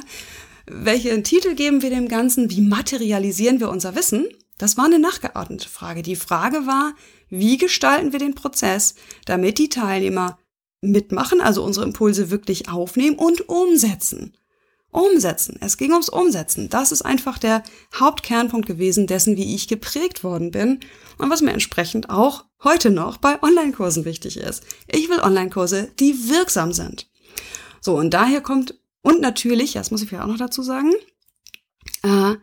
[0.66, 4.28] welchen Titel geben wir dem Ganzen, wie materialisieren wir unser Wissen.
[4.58, 6.02] Das war eine nachgeordnete Frage.
[6.02, 6.94] Die Frage war,
[7.30, 10.38] wie gestalten wir den Prozess, damit die Teilnehmer
[10.82, 14.36] mitmachen, also unsere Impulse wirklich aufnehmen und umsetzen.
[14.92, 15.58] Umsetzen.
[15.62, 16.70] Es ging ums Umsetzen.
[16.70, 17.64] Das ist einfach der
[17.98, 20.80] Hauptkernpunkt gewesen dessen, wie ich geprägt worden bin
[21.18, 24.64] und was mir entsprechend auch heute noch bei Online-Kursen wichtig ist.
[24.88, 27.10] Ich will Online-Kurse, die wirksam sind.
[27.80, 30.92] So, und daher kommt, und natürlich, das muss ich ja auch noch dazu sagen,
[32.04, 32.36] äh,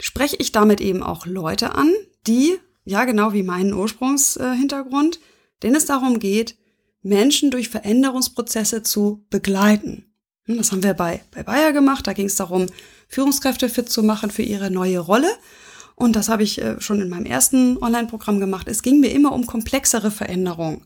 [0.00, 1.92] spreche ich damit eben auch Leute an,
[2.26, 5.20] die, ja genau wie meinen Ursprungshintergrund,
[5.62, 6.56] denen es darum geht,
[7.02, 10.05] Menschen durch Veränderungsprozesse zu begleiten.
[10.46, 12.06] Hm, das haben wir bei, bei Bayer gemacht.
[12.06, 12.66] Da ging es darum,
[13.08, 15.28] Führungskräfte fit zu machen für ihre neue Rolle.
[15.94, 18.68] Und das habe ich äh, schon in meinem ersten Online-Programm gemacht.
[18.68, 20.84] Es ging mir immer um komplexere Veränderungen.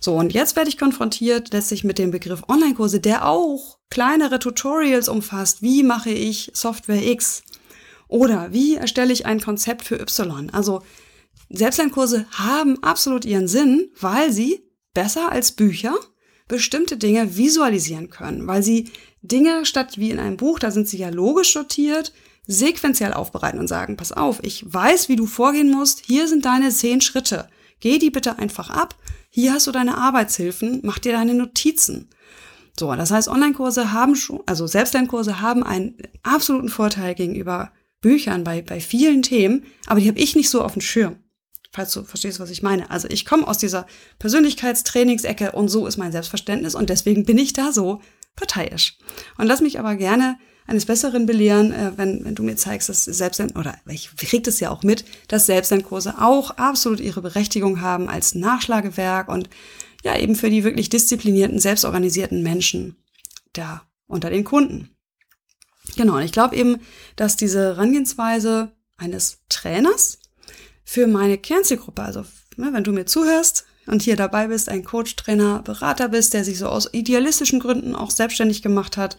[0.00, 5.08] So, und jetzt werde ich konfrontiert letztlich mit dem Begriff Online-Kurse, der auch kleinere Tutorials
[5.08, 5.62] umfasst.
[5.62, 7.42] Wie mache ich Software X?
[8.08, 10.50] Oder wie erstelle ich ein Konzept für Y?
[10.50, 10.82] Also
[11.50, 14.62] Selbstlernkurse haben absolut ihren Sinn, weil sie
[14.94, 15.94] besser als Bücher
[16.48, 18.90] bestimmte Dinge visualisieren können, weil sie
[19.22, 22.12] Dinge statt wie in einem Buch, da sind sie ja logisch sortiert,
[22.46, 26.70] sequenziell aufbereiten und sagen, pass auf, ich weiß, wie du vorgehen musst, hier sind deine
[26.70, 27.48] zehn Schritte.
[27.80, 28.94] Geh die bitte einfach ab.
[29.28, 32.08] Hier hast du deine Arbeitshilfen, mach dir deine Notizen.
[32.78, 38.62] So, das heißt, Online-Kurse haben schon, also Selbstlernkurse haben einen absoluten Vorteil gegenüber Büchern bei,
[38.62, 41.16] bei vielen Themen, aber die habe ich nicht so auf dem Schirm
[41.76, 42.90] falls du verstehst, was ich meine.
[42.90, 43.86] Also ich komme aus dieser
[44.18, 48.00] Persönlichkeitstrainingsecke und so ist mein Selbstverständnis und deswegen bin ich da so
[48.34, 48.96] parteiisch.
[49.36, 53.04] Und lass mich aber gerne eines Besseren belehren, äh, wenn, wenn du mir zeigst, dass
[53.04, 58.08] Selbstlern, oder ich krieg das ja auch mit, dass Selbstlernkurse auch absolut ihre Berechtigung haben
[58.08, 59.50] als Nachschlagewerk und
[60.02, 62.96] ja eben für die wirklich disziplinierten, selbstorganisierten Menschen
[63.52, 64.90] da unter den Kunden.
[65.96, 66.78] Genau, und ich glaube eben,
[67.16, 70.18] dass diese Herangehensweise eines Trainers
[70.86, 72.24] für meine Kernzielgruppe, also
[72.56, 76.44] ne, wenn du mir zuhörst und hier dabei bist, ein Coach, Trainer, Berater bist, der
[76.44, 79.18] sich so aus idealistischen Gründen auch selbstständig gemacht hat,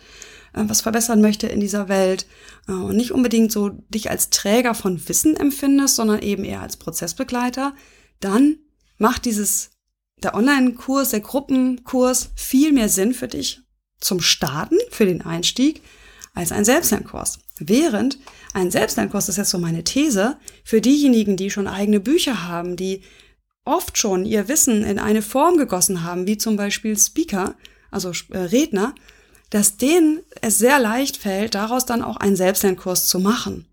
[0.53, 2.25] äh, was verbessern möchte in dieser Welt
[2.67, 6.77] äh, und nicht unbedingt so dich als Träger von Wissen empfindest, sondern eben eher als
[6.77, 7.75] Prozessbegleiter,
[8.21, 8.57] dann
[8.97, 9.71] macht dieses
[10.23, 13.61] der Online-Kurs, der Gruppenkurs viel mehr Sinn für dich
[13.99, 15.83] zum Starten, für den Einstieg,
[16.33, 17.39] als ein Selbstlernkurs.
[17.59, 18.17] Während
[18.57, 23.03] ein Selbstlernkurs, ist jetzt so meine These, für diejenigen, die schon eigene Bücher haben, die
[23.63, 27.55] oft schon ihr Wissen in eine Form gegossen haben, wie zum Beispiel Speaker,
[27.91, 28.95] also äh, Redner,
[29.49, 33.67] dass denen es sehr leicht fällt, daraus dann auch einen Selbstlernkurs zu machen.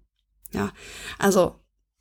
[0.52, 0.72] Ja,
[1.18, 1.56] also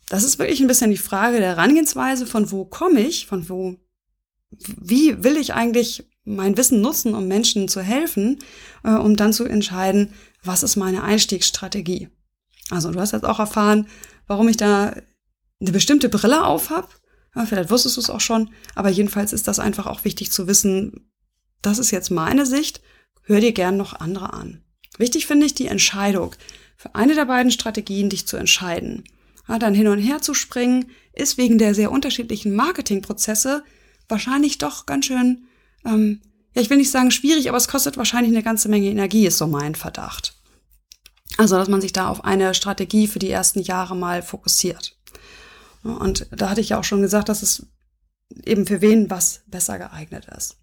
[0.09, 3.75] das ist wirklich ein bisschen die Frage der Herangehensweise, von wo komme ich, von wo,
[4.51, 8.39] wie will ich eigentlich mein Wissen nutzen, um Menschen zu helfen,
[8.83, 12.09] äh, um dann zu entscheiden, was ist meine Einstiegsstrategie.
[12.73, 13.87] Also du hast jetzt auch erfahren,
[14.27, 14.95] warum ich da
[15.61, 16.87] eine bestimmte Brille auf habe.
[17.35, 20.47] Ja, vielleicht wusstest du es auch schon, aber jedenfalls ist das einfach auch wichtig zu
[20.47, 21.09] wissen,
[21.61, 22.81] das ist jetzt meine Sicht,
[23.23, 24.63] hör dir gern noch andere an.
[24.97, 26.35] Wichtig finde ich die Entscheidung,
[26.77, 29.05] für eine der beiden Strategien dich zu entscheiden.
[29.47, 33.63] Ja, dann hin und her zu springen, ist wegen der sehr unterschiedlichen Marketingprozesse
[34.07, 35.47] wahrscheinlich doch ganz schön
[35.85, 36.21] ähm,
[36.53, 39.37] ja, ich will nicht sagen schwierig, aber es kostet wahrscheinlich eine ganze Menge Energie, ist
[39.37, 40.32] so mein Verdacht.
[41.37, 44.97] Also, dass man sich da auf eine Strategie für die ersten Jahre mal fokussiert.
[45.83, 47.65] Und da hatte ich ja auch schon gesagt, dass es
[48.45, 50.57] eben für wen was besser geeignet ist.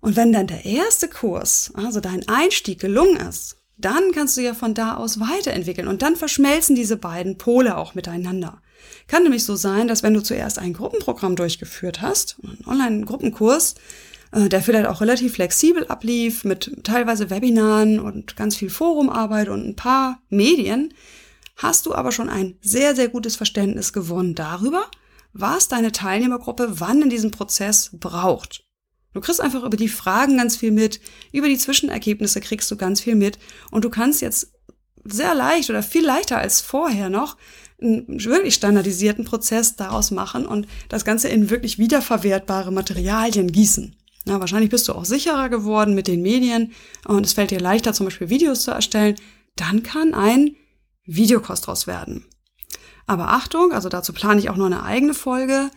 [0.00, 4.54] Und wenn dann der erste Kurs, also dein Einstieg gelungen ist, dann kannst du ja
[4.54, 8.60] von da aus weiterentwickeln und dann verschmelzen diese beiden Pole auch miteinander.
[9.06, 13.76] Kann nämlich so sein, dass wenn du zuerst ein Gruppenprogramm durchgeführt hast, einen Online-Gruppenkurs,
[14.32, 19.76] der vielleicht auch relativ flexibel ablief, mit teilweise Webinaren und ganz viel Forumarbeit und ein
[19.76, 20.92] paar Medien,
[21.56, 24.84] hast du aber schon ein sehr, sehr gutes Verständnis gewonnen darüber,
[25.32, 28.64] was deine Teilnehmergruppe wann in diesem Prozess braucht.
[29.14, 31.00] Du kriegst einfach über die Fragen ganz viel mit,
[31.32, 33.38] über die Zwischenergebnisse kriegst du ganz viel mit
[33.70, 34.52] und du kannst jetzt
[35.04, 37.36] sehr leicht oder viel leichter als vorher noch
[37.80, 43.96] einen wirklich standardisierten Prozess daraus machen und das Ganze in wirklich wiederverwertbare Materialien gießen.
[44.28, 46.72] Ja, wahrscheinlich bist du auch sicherer geworden mit den Medien
[47.06, 49.16] und es fällt dir leichter, zum Beispiel Videos zu erstellen.
[49.56, 50.54] Dann kann ein
[51.04, 52.26] Videokurs draus werden.
[53.06, 55.70] Aber Achtung, also dazu plane ich auch noch eine eigene Folge.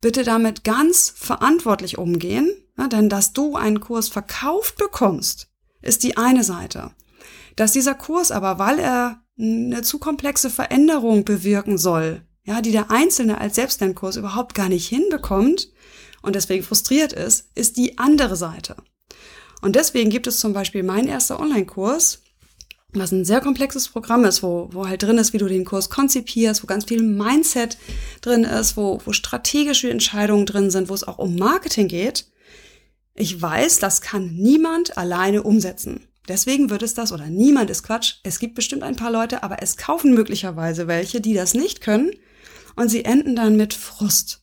[0.00, 5.48] Bitte damit ganz verantwortlich umgehen, ja, denn dass du einen Kurs verkauft bekommst,
[5.80, 6.90] ist die eine Seite.
[7.54, 12.90] Dass dieser Kurs aber, weil er eine zu komplexe Veränderung bewirken soll, ja, die der
[12.90, 15.68] Einzelne als Selbstlernkurs überhaupt gar nicht hinbekommt
[16.22, 18.76] und deswegen frustriert ist, ist die andere Seite.
[19.60, 22.22] Und deswegen gibt es zum Beispiel mein erster Online-Kurs,
[22.94, 25.88] was ein sehr komplexes Programm ist, wo, wo halt drin ist, wie du den Kurs
[25.88, 27.78] konzipierst, wo ganz viel Mindset
[28.20, 32.26] drin ist, wo, wo strategische Entscheidungen drin sind, wo es auch um Marketing geht.
[33.14, 36.06] Ich weiß, das kann niemand alleine umsetzen.
[36.28, 38.16] Deswegen wird es das, oder niemand ist Quatsch.
[38.22, 42.12] Es gibt bestimmt ein paar Leute, aber es kaufen möglicherweise welche, die das nicht können.
[42.76, 44.41] Und sie enden dann mit Frust.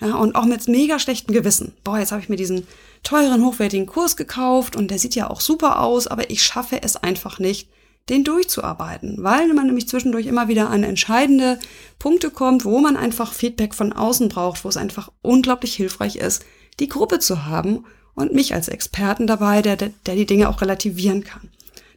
[0.00, 1.72] Ja, und auch mit mega schlechtem Gewissen.
[1.82, 2.66] Boah, jetzt habe ich mir diesen
[3.02, 6.96] teuren, hochwertigen Kurs gekauft und der sieht ja auch super aus, aber ich schaffe es
[6.96, 7.68] einfach nicht,
[8.08, 11.58] den durchzuarbeiten, weil man nämlich zwischendurch immer wieder an entscheidende
[11.98, 16.44] Punkte kommt, wo man einfach Feedback von außen braucht, wo es einfach unglaublich hilfreich ist,
[16.80, 17.84] die Gruppe zu haben
[18.14, 21.50] und mich als Experten dabei, der, der die Dinge auch relativieren kann.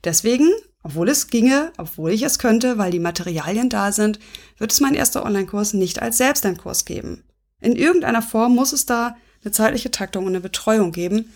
[0.03, 0.49] Deswegen,
[0.83, 4.19] obwohl es ginge, obwohl ich es könnte, weil die Materialien da sind,
[4.57, 7.23] wird es mein erster Online-Kurs nicht als Selbstlernkurs geben.
[7.62, 11.32] In irgendeiner Form muss es da eine zeitliche Taktung und eine Betreuung geben.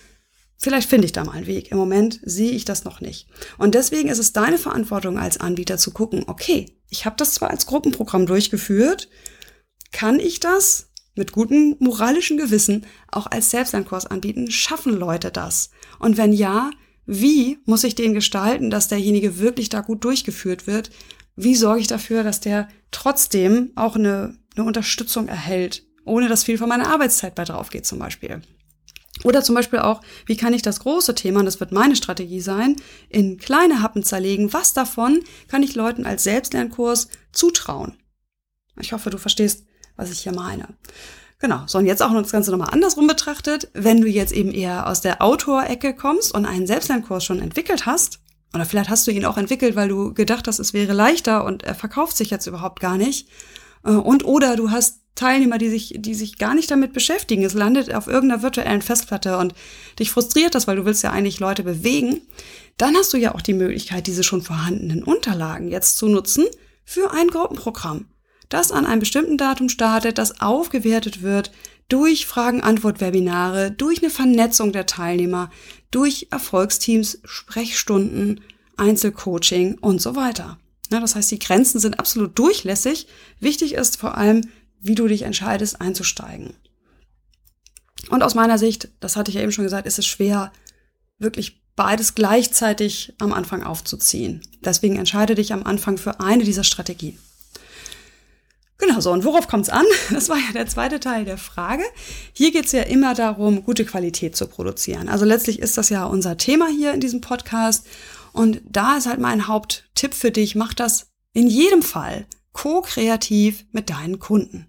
[0.57, 1.71] Vielleicht finde ich da mal einen Weg.
[1.71, 3.27] Im Moment sehe ich das noch nicht.
[3.57, 7.49] Und deswegen ist es deine Verantwortung als Anbieter zu gucken, okay, ich habe das zwar
[7.49, 9.09] als Gruppenprogramm durchgeführt,
[9.91, 14.51] kann ich das mit gutem moralischen Gewissen auch als Selbstlernkurs anbieten?
[14.51, 15.69] Schaffen Leute das?
[15.99, 16.71] Und wenn ja,
[17.05, 20.89] wie muss ich den gestalten, dass derjenige wirklich da gut durchgeführt wird?
[21.35, 26.57] Wie sorge ich dafür, dass der trotzdem auch eine, eine Unterstützung erhält ohne dass viel
[26.57, 28.41] von meiner Arbeitszeit bei drauf geht zum Beispiel.
[29.23, 32.41] Oder zum Beispiel auch, wie kann ich das große Thema, und das wird meine Strategie
[32.41, 32.75] sein,
[33.09, 34.53] in kleine Happen zerlegen.
[34.53, 37.97] Was davon kann ich Leuten als Selbstlernkurs zutrauen?
[38.79, 39.65] Ich hoffe, du verstehst,
[39.95, 40.67] was ich hier meine.
[41.39, 43.69] Genau, so und jetzt auch das Ganze nochmal andersrum betrachtet.
[43.73, 48.19] Wenn du jetzt eben eher aus der Autorecke kommst und einen Selbstlernkurs schon entwickelt hast,
[48.53, 51.63] oder vielleicht hast du ihn auch entwickelt, weil du gedacht hast, es wäre leichter und
[51.63, 53.27] er verkauft sich jetzt überhaupt gar nicht.
[53.83, 57.43] Äh, und oder du hast Teilnehmer, die sich, die sich gar nicht damit beschäftigen.
[57.43, 59.53] Es landet auf irgendeiner virtuellen Festplatte und
[59.97, 62.21] dich frustriert das, weil du willst ja eigentlich Leute bewegen.
[62.77, 66.45] Dann hast du ja auch die Möglichkeit, diese schon vorhandenen Unterlagen jetzt zu nutzen
[66.83, 68.05] für ein Gruppenprogramm,
[68.49, 71.51] das an einem bestimmten Datum startet, das aufgewertet wird
[71.87, 75.51] durch Fragen-Antwort-Webinare, durch eine Vernetzung der Teilnehmer,
[75.91, 78.41] durch Erfolgsteams, Sprechstunden,
[78.75, 80.57] Einzelcoaching und so weiter.
[80.89, 83.07] Das heißt, die Grenzen sind absolut durchlässig.
[83.39, 84.41] Wichtig ist vor allem,
[84.79, 86.53] wie du dich entscheidest, einzusteigen.
[88.09, 90.51] Und aus meiner Sicht, das hatte ich ja eben schon gesagt, ist es schwer,
[91.17, 94.41] wirklich beides gleichzeitig am Anfang aufzuziehen.
[94.61, 97.17] Deswegen entscheide dich am Anfang für eine dieser Strategien.
[98.77, 99.85] Genau so, und worauf kommt es an?
[100.11, 101.83] Das war ja der zweite Teil der Frage.
[102.33, 105.09] Hier geht es ja immer darum, gute Qualität zu produzieren.
[105.09, 107.87] Also letztlich ist das ja unser Thema hier in diesem Podcast.
[108.33, 113.89] Und da ist halt mein Haupttipp für dich, mach das in jedem Fall ko-kreativ mit
[113.89, 114.67] deinen Kunden.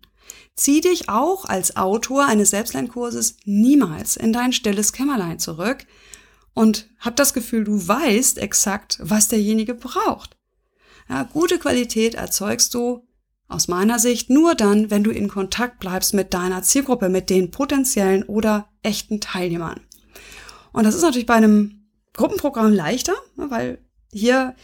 [0.56, 5.86] Zieh dich auch als Autor eines Selbstlernkurses niemals in dein stilles Kämmerlein zurück
[6.52, 10.36] und hab das Gefühl, du weißt exakt, was derjenige braucht.
[11.08, 13.06] Ja, gute Qualität erzeugst du
[13.46, 17.52] aus meiner Sicht nur dann, wenn du in Kontakt bleibst mit deiner Zielgruppe, mit den
[17.52, 19.80] potenziellen oder echten Teilnehmern.
[20.72, 23.78] Und das ist natürlich bei einem Gruppenprogramm leichter, weil
[24.12, 24.56] hier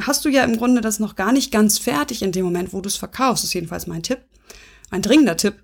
[0.00, 2.80] hast du ja im Grunde das noch gar nicht ganz fertig in dem Moment, wo
[2.80, 3.44] du es verkaufst.
[3.44, 4.20] Das ist jedenfalls mein Tipp
[4.94, 5.62] ein dringender Tipp,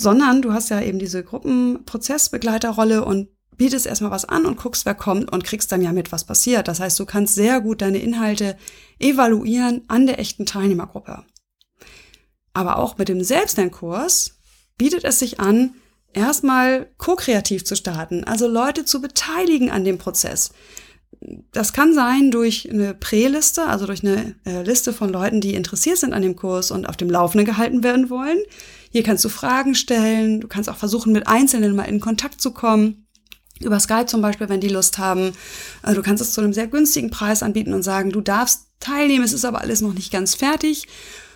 [0.00, 4.94] sondern du hast ja eben diese Gruppenprozessbegleiterrolle und bietest erstmal was an und guckst, wer
[4.94, 6.66] kommt und kriegst dann ja mit, was passiert.
[6.66, 8.56] Das heißt, du kannst sehr gut deine Inhalte
[8.98, 11.24] evaluieren an der echten Teilnehmergruppe.
[12.54, 14.38] Aber auch mit dem Selbstlernkurs
[14.78, 15.74] bietet es sich an,
[16.14, 20.52] erstmal ko-kreativ zu starten, also Leute zu beteiligen an dem Prozess
[21.52, 25.98] das kann sein durch eine Präliste, also durch eine äh, Liste von Leuten, die interessiert
[25.98, 28.38] sind an dem Kurs und auf dem Laufenden gehalten werden wollen.
[28.90, 32.52] Hier kannst du Fragen stellen, du kannst auch versuchen, mit Einzelnen mal in Kontakt zu
[32.52, 33.06] kommen.
[33.60, 35.32] Über Skype zum Beispiel, wenn die Lust haben.
[35.82, 39.24] Äh, du kannst es zu einem sehr günstigen Preis anbieten und sagen, du darfst teilnehmen,
[39.24, 40.88] es ist aber alles noch nicht ganz fertig,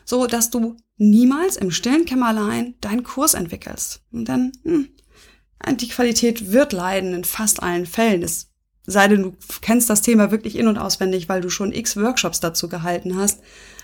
[0.07, 4.01] so dass du niemals im stillen Kämmerlein deinen Kurs entwickelst.
[4.11, 4.89] Und dann, hm,
[5.77, 8.23] die Qualität wird leiden in fast allen Fällen.
[8.23, 8.54] Es
[8.87, 12.41] sei denn, du kennst das Thema wirklich in- und auswendig, weil du schon x Workshops
[12.41, 13.41] dazu gehalten hast.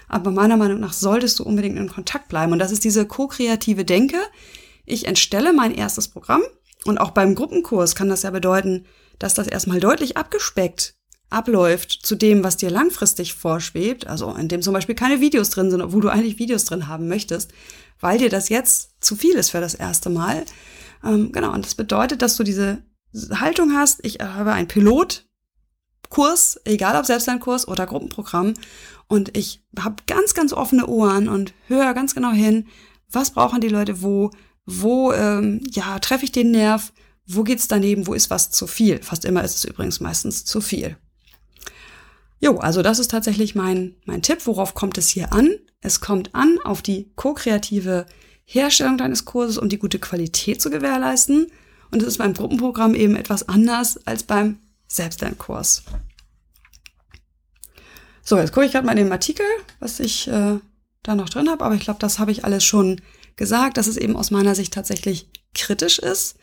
[0.09, 2.53] Aber meiner Meinung nach solltest du unbedingt in Kontakt bleiben.
[2.53, 4.19] Und das ist diese ko-kreative Denke.
[4.85, 6.43] Ich entstelle mein erstes Programm.
[6.85, 8.87] Und auch beim Gruppenkurs kann das ja bedeuten,
[9.19, 10.95] dass das erstmal deutlich abgespeckt
[11.31, 14.07] abläuft zu dem, was dir langfristig vorschwebt.
[14.07, 17.09] Also in dem zum Beispiel keine Videos drin sind, obwohl du eigentlich Videos drin haben
[17.09, 17.53] möchtest,
[18.01, 20.45] weil dir das jetzt zu viel ist für das erste Mal.
[21.05, 22.83] Ähm, genau, und das bedeutet, dass du diese
[23.13, 25.27] Haltung hast, ich habe ein Pilot,
[26.09, 28.55] Kurs, egal ob Selbstlernkurs oder Gruppenprogramm.
[29.07, 32.67] Und ich habe ganz, ganz offene Ohren und höre ganz genau hin,
[33.11, 34.31] was brauchen die Leute wo,
[34.67, 36.93] wo ähm, ja treffe ich den Nerv,
[37.27, 39.03] wo geht's daneben, wo ist was zu viel.
[39.03, 40.97] Fast immer ist es übrigens meistens zu viel.
[42.41, 44.47] Jo, also das ist tatsächlich mein, mein Tipp.
[44.47, 45.51] Worauf kommt es hier an?
[45.81, 48.07] Es kommt an auf die ko-kreative
[48.45, 51.49] Herstellung deines Kurses, um die gute Qualität zu gewährleisten.
[51.91, 55.83] Und es ist beim Gruppenprogramm eben etwas anders als beim Selbstlernkurs.
[58.23, 59.47] So, jetzt gucke ich gerade mal in den Artikel,
[59.81, 60.59] was ich äh,
[61.03, 63.01] da noch drin habe, aber ich glaube, das habe ich alles schon
[63.37, 66.37] gesagt, dass es eben aus meiner Sicht tatsächlich kritisch ist,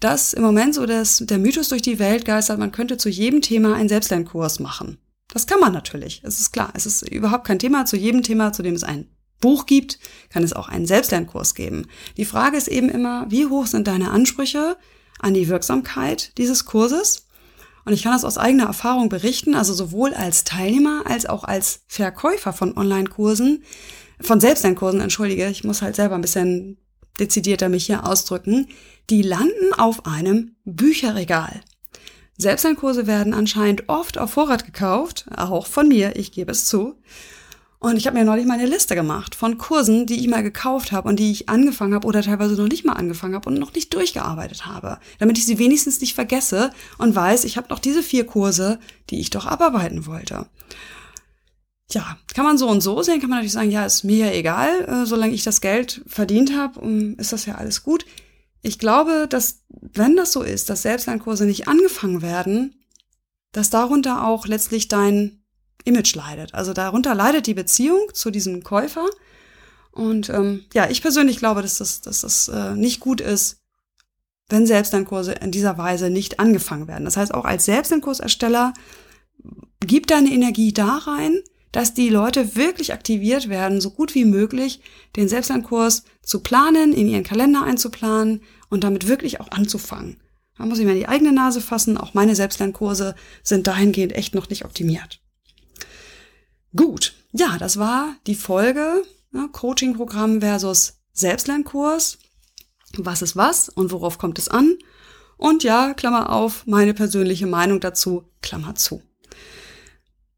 [0.00, 3.40] dass im Moment so das, der Mythos durch die Welt geistert, man könnte zu jedem
[3.40, 4.98] Thema einen Selbstlernkurs machen.
[5.28, 6.70] Das kann man natürlich, es ist klar.
[6.74, 7.86] Es ist überhaupt kein Thema.
[7.86, 9.08] Zu jedem Thema, zu dem es ein
[9.42, 9.98] Buch gibt,
[10.30, 11.86] kann es auch einen Selbstlernkurs geben.
[12.16, 14.78] Die Frage ist eben immer, wie hoch sind deine Ansprüche
[15.18, 17.26] an die Wirksamkeit dieses Kurses?
[17.84, 21.80] Und ich kann das aus eigener Erfahrung berichten, also sowohl als Teilnehmer als auch als
[21.88, 23.64] Verkäufer von Online-Kursen,
[24.20, 26.78] von Selbstlernkursen, entschuldige, ich muss halt selber ein bisschen
[27.18, 28.68] dezidierter mich hier ausdrücken,
[29.10, 31.60] die landen auf einem Bücherregal.
[32.38, 36.96] Selbstlernkurse werden anscheinend oft auf Vorrat gekauft, auch von mir, ich gebe es zu.
[37.82, 40.92] Und ich habe mir neulich mal eine Liste gemacht von Kursen, die ich mal gekauft
[40.92, 43.74] habe und die ich angefangen habe oder teilweise noch nicht mal angefangen habe und noch
[43.74, 48.04] nicht durchgearbeitet habe, damit ich sie wenigstens nicht vergesse und weiß, ich habe noch diese
[48.04, 48.78] vier Kurse,
[49.10, 50.46] die ich doch abarbeiten wollte.
[51.88, 54.32] Tja, kann man so und so sehen, kann man natürlich sagen, ja, ist mir ja
[54.32, 56.86] egal, äh, solange ich das Geld verdient habe,
[57.18, 58.06] ist das ja alles gut.
[58.62, 62.76] Ich glaube, dass wenn das so ist, dass Selbstlernkurse nicht angefangen werden,
[63.50, 65.41] dass darunter auch letztlich dein
[65.84, 66.54] Image leidet.
[66.54, 69.06] Also darunter leidet die Beziehung zu diesem Käufer.
[69.90, 73.58] Und ähm, ja, ich persönlich glaube, dass das, dass das äh, nicht gut ist,
[74.48, 77.04] wenn Selbstlernkurse in dieser Weise nicht angefangen werden.
[77.04, 78.72] Das heißt, auch als Selbstlernkursersteller,
[79.80, 81.40] gib deine Energie da rein,
[81.72, 84.80] dass die Leute wirklich aktiviert werden, so gut wie möglich
[85.16, 90.18] den Selbstlernkurs zu planen, in ihren Kalender einzuplanen und damit wirklich auch anzufangen.
[90.58, 91.96] Da muss ich mir die eigene Nase fassen.
[91.96, 95.21] Auch meine Selbstlernkurse sind dahingehend echt noch nicht optimiert.
[96.74, 102.18] Gut, ja, das war die Folge ne, Coaching-Programm versus Selbstlernkurs.
[102.96, 104.76] Was ist was und worauf kommt es an?
[105.36, 109.02] Und ja, Klammer auf, meine persönliche Meinung dazu, Klammer zu.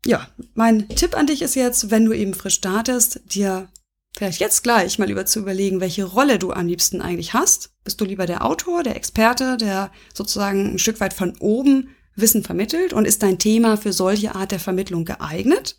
[0.04, 3.68] Ja, mein Tipp an dich ist jetzt, wenn du eben frisch startest, dir
[4.16, 7.70] vielleicht jetzt gleich mal über zu überlegen, welche Rolle du am liebsten eigentlich hast.
[7.84, 12.44] Bist du lieber der Autor, der Experte, der sozusagen ein Stück weit von oben Wissen
[12.44, 15.78] vermittelt und ist dein Thema für solche Art der Vermittlung geeignet?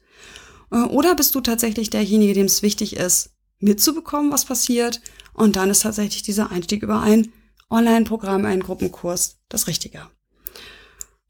[0.71, 5.01] Äh, oder bist du tatsächlich derjenige, dem es wichtig ist, mitzubekommen, was passiert?
[5.33, 7.31] Und dann ist tatsächlich dieser Einstieg über ein
[7.69, 10.07] Online-Programm, einen Gruppenkurs das Richtige.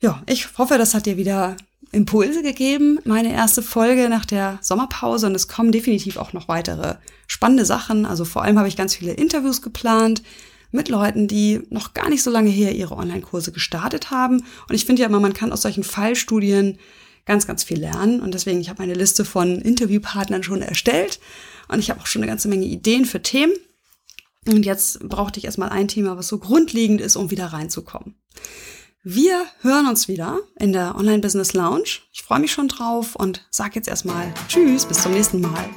[0.02, 1.56] Ja, ich hoffe, das hat dir wieder
[1.92, 6.96] Impulse gegeben, meine erste Folge nach der Sommerpause und es kommen definitiv auch noch weitere
[7.26, 8.06] spannende Sachen.
[8.06, 10.22] Also vor allem habe ich ganz viele Interviews geplant
[10.72, 14.44] mit Leuten, die noch gar nicht so lange her ihre Online-Kurse gestartet haben.
[14.68, 16.78] Und ich finde ja immer, man kann aus solchen Fallstudien
[17.26, 18.22] ganz, ganz viel lernen.
[18.22, 21.20] Und deswegen, ich habe eine Liste von Interviewpartnern schon erstellt
[21.68, 23.54] und ich habe auch schon eine ganze Menge Ideen für Themen.
[24.48, 28.16] Und jetzt brauchte ich erstmal ein Thema, was so grundlegend ist, um wieder reinzukommen.
[29.04, 32.00] Wir hören uns wieder in der Online Business Lounge.
[32.12, 35.70] Ich freue mich schon drauf und sage jetzt erstmal Tschüss, bis zum nächsten Mal.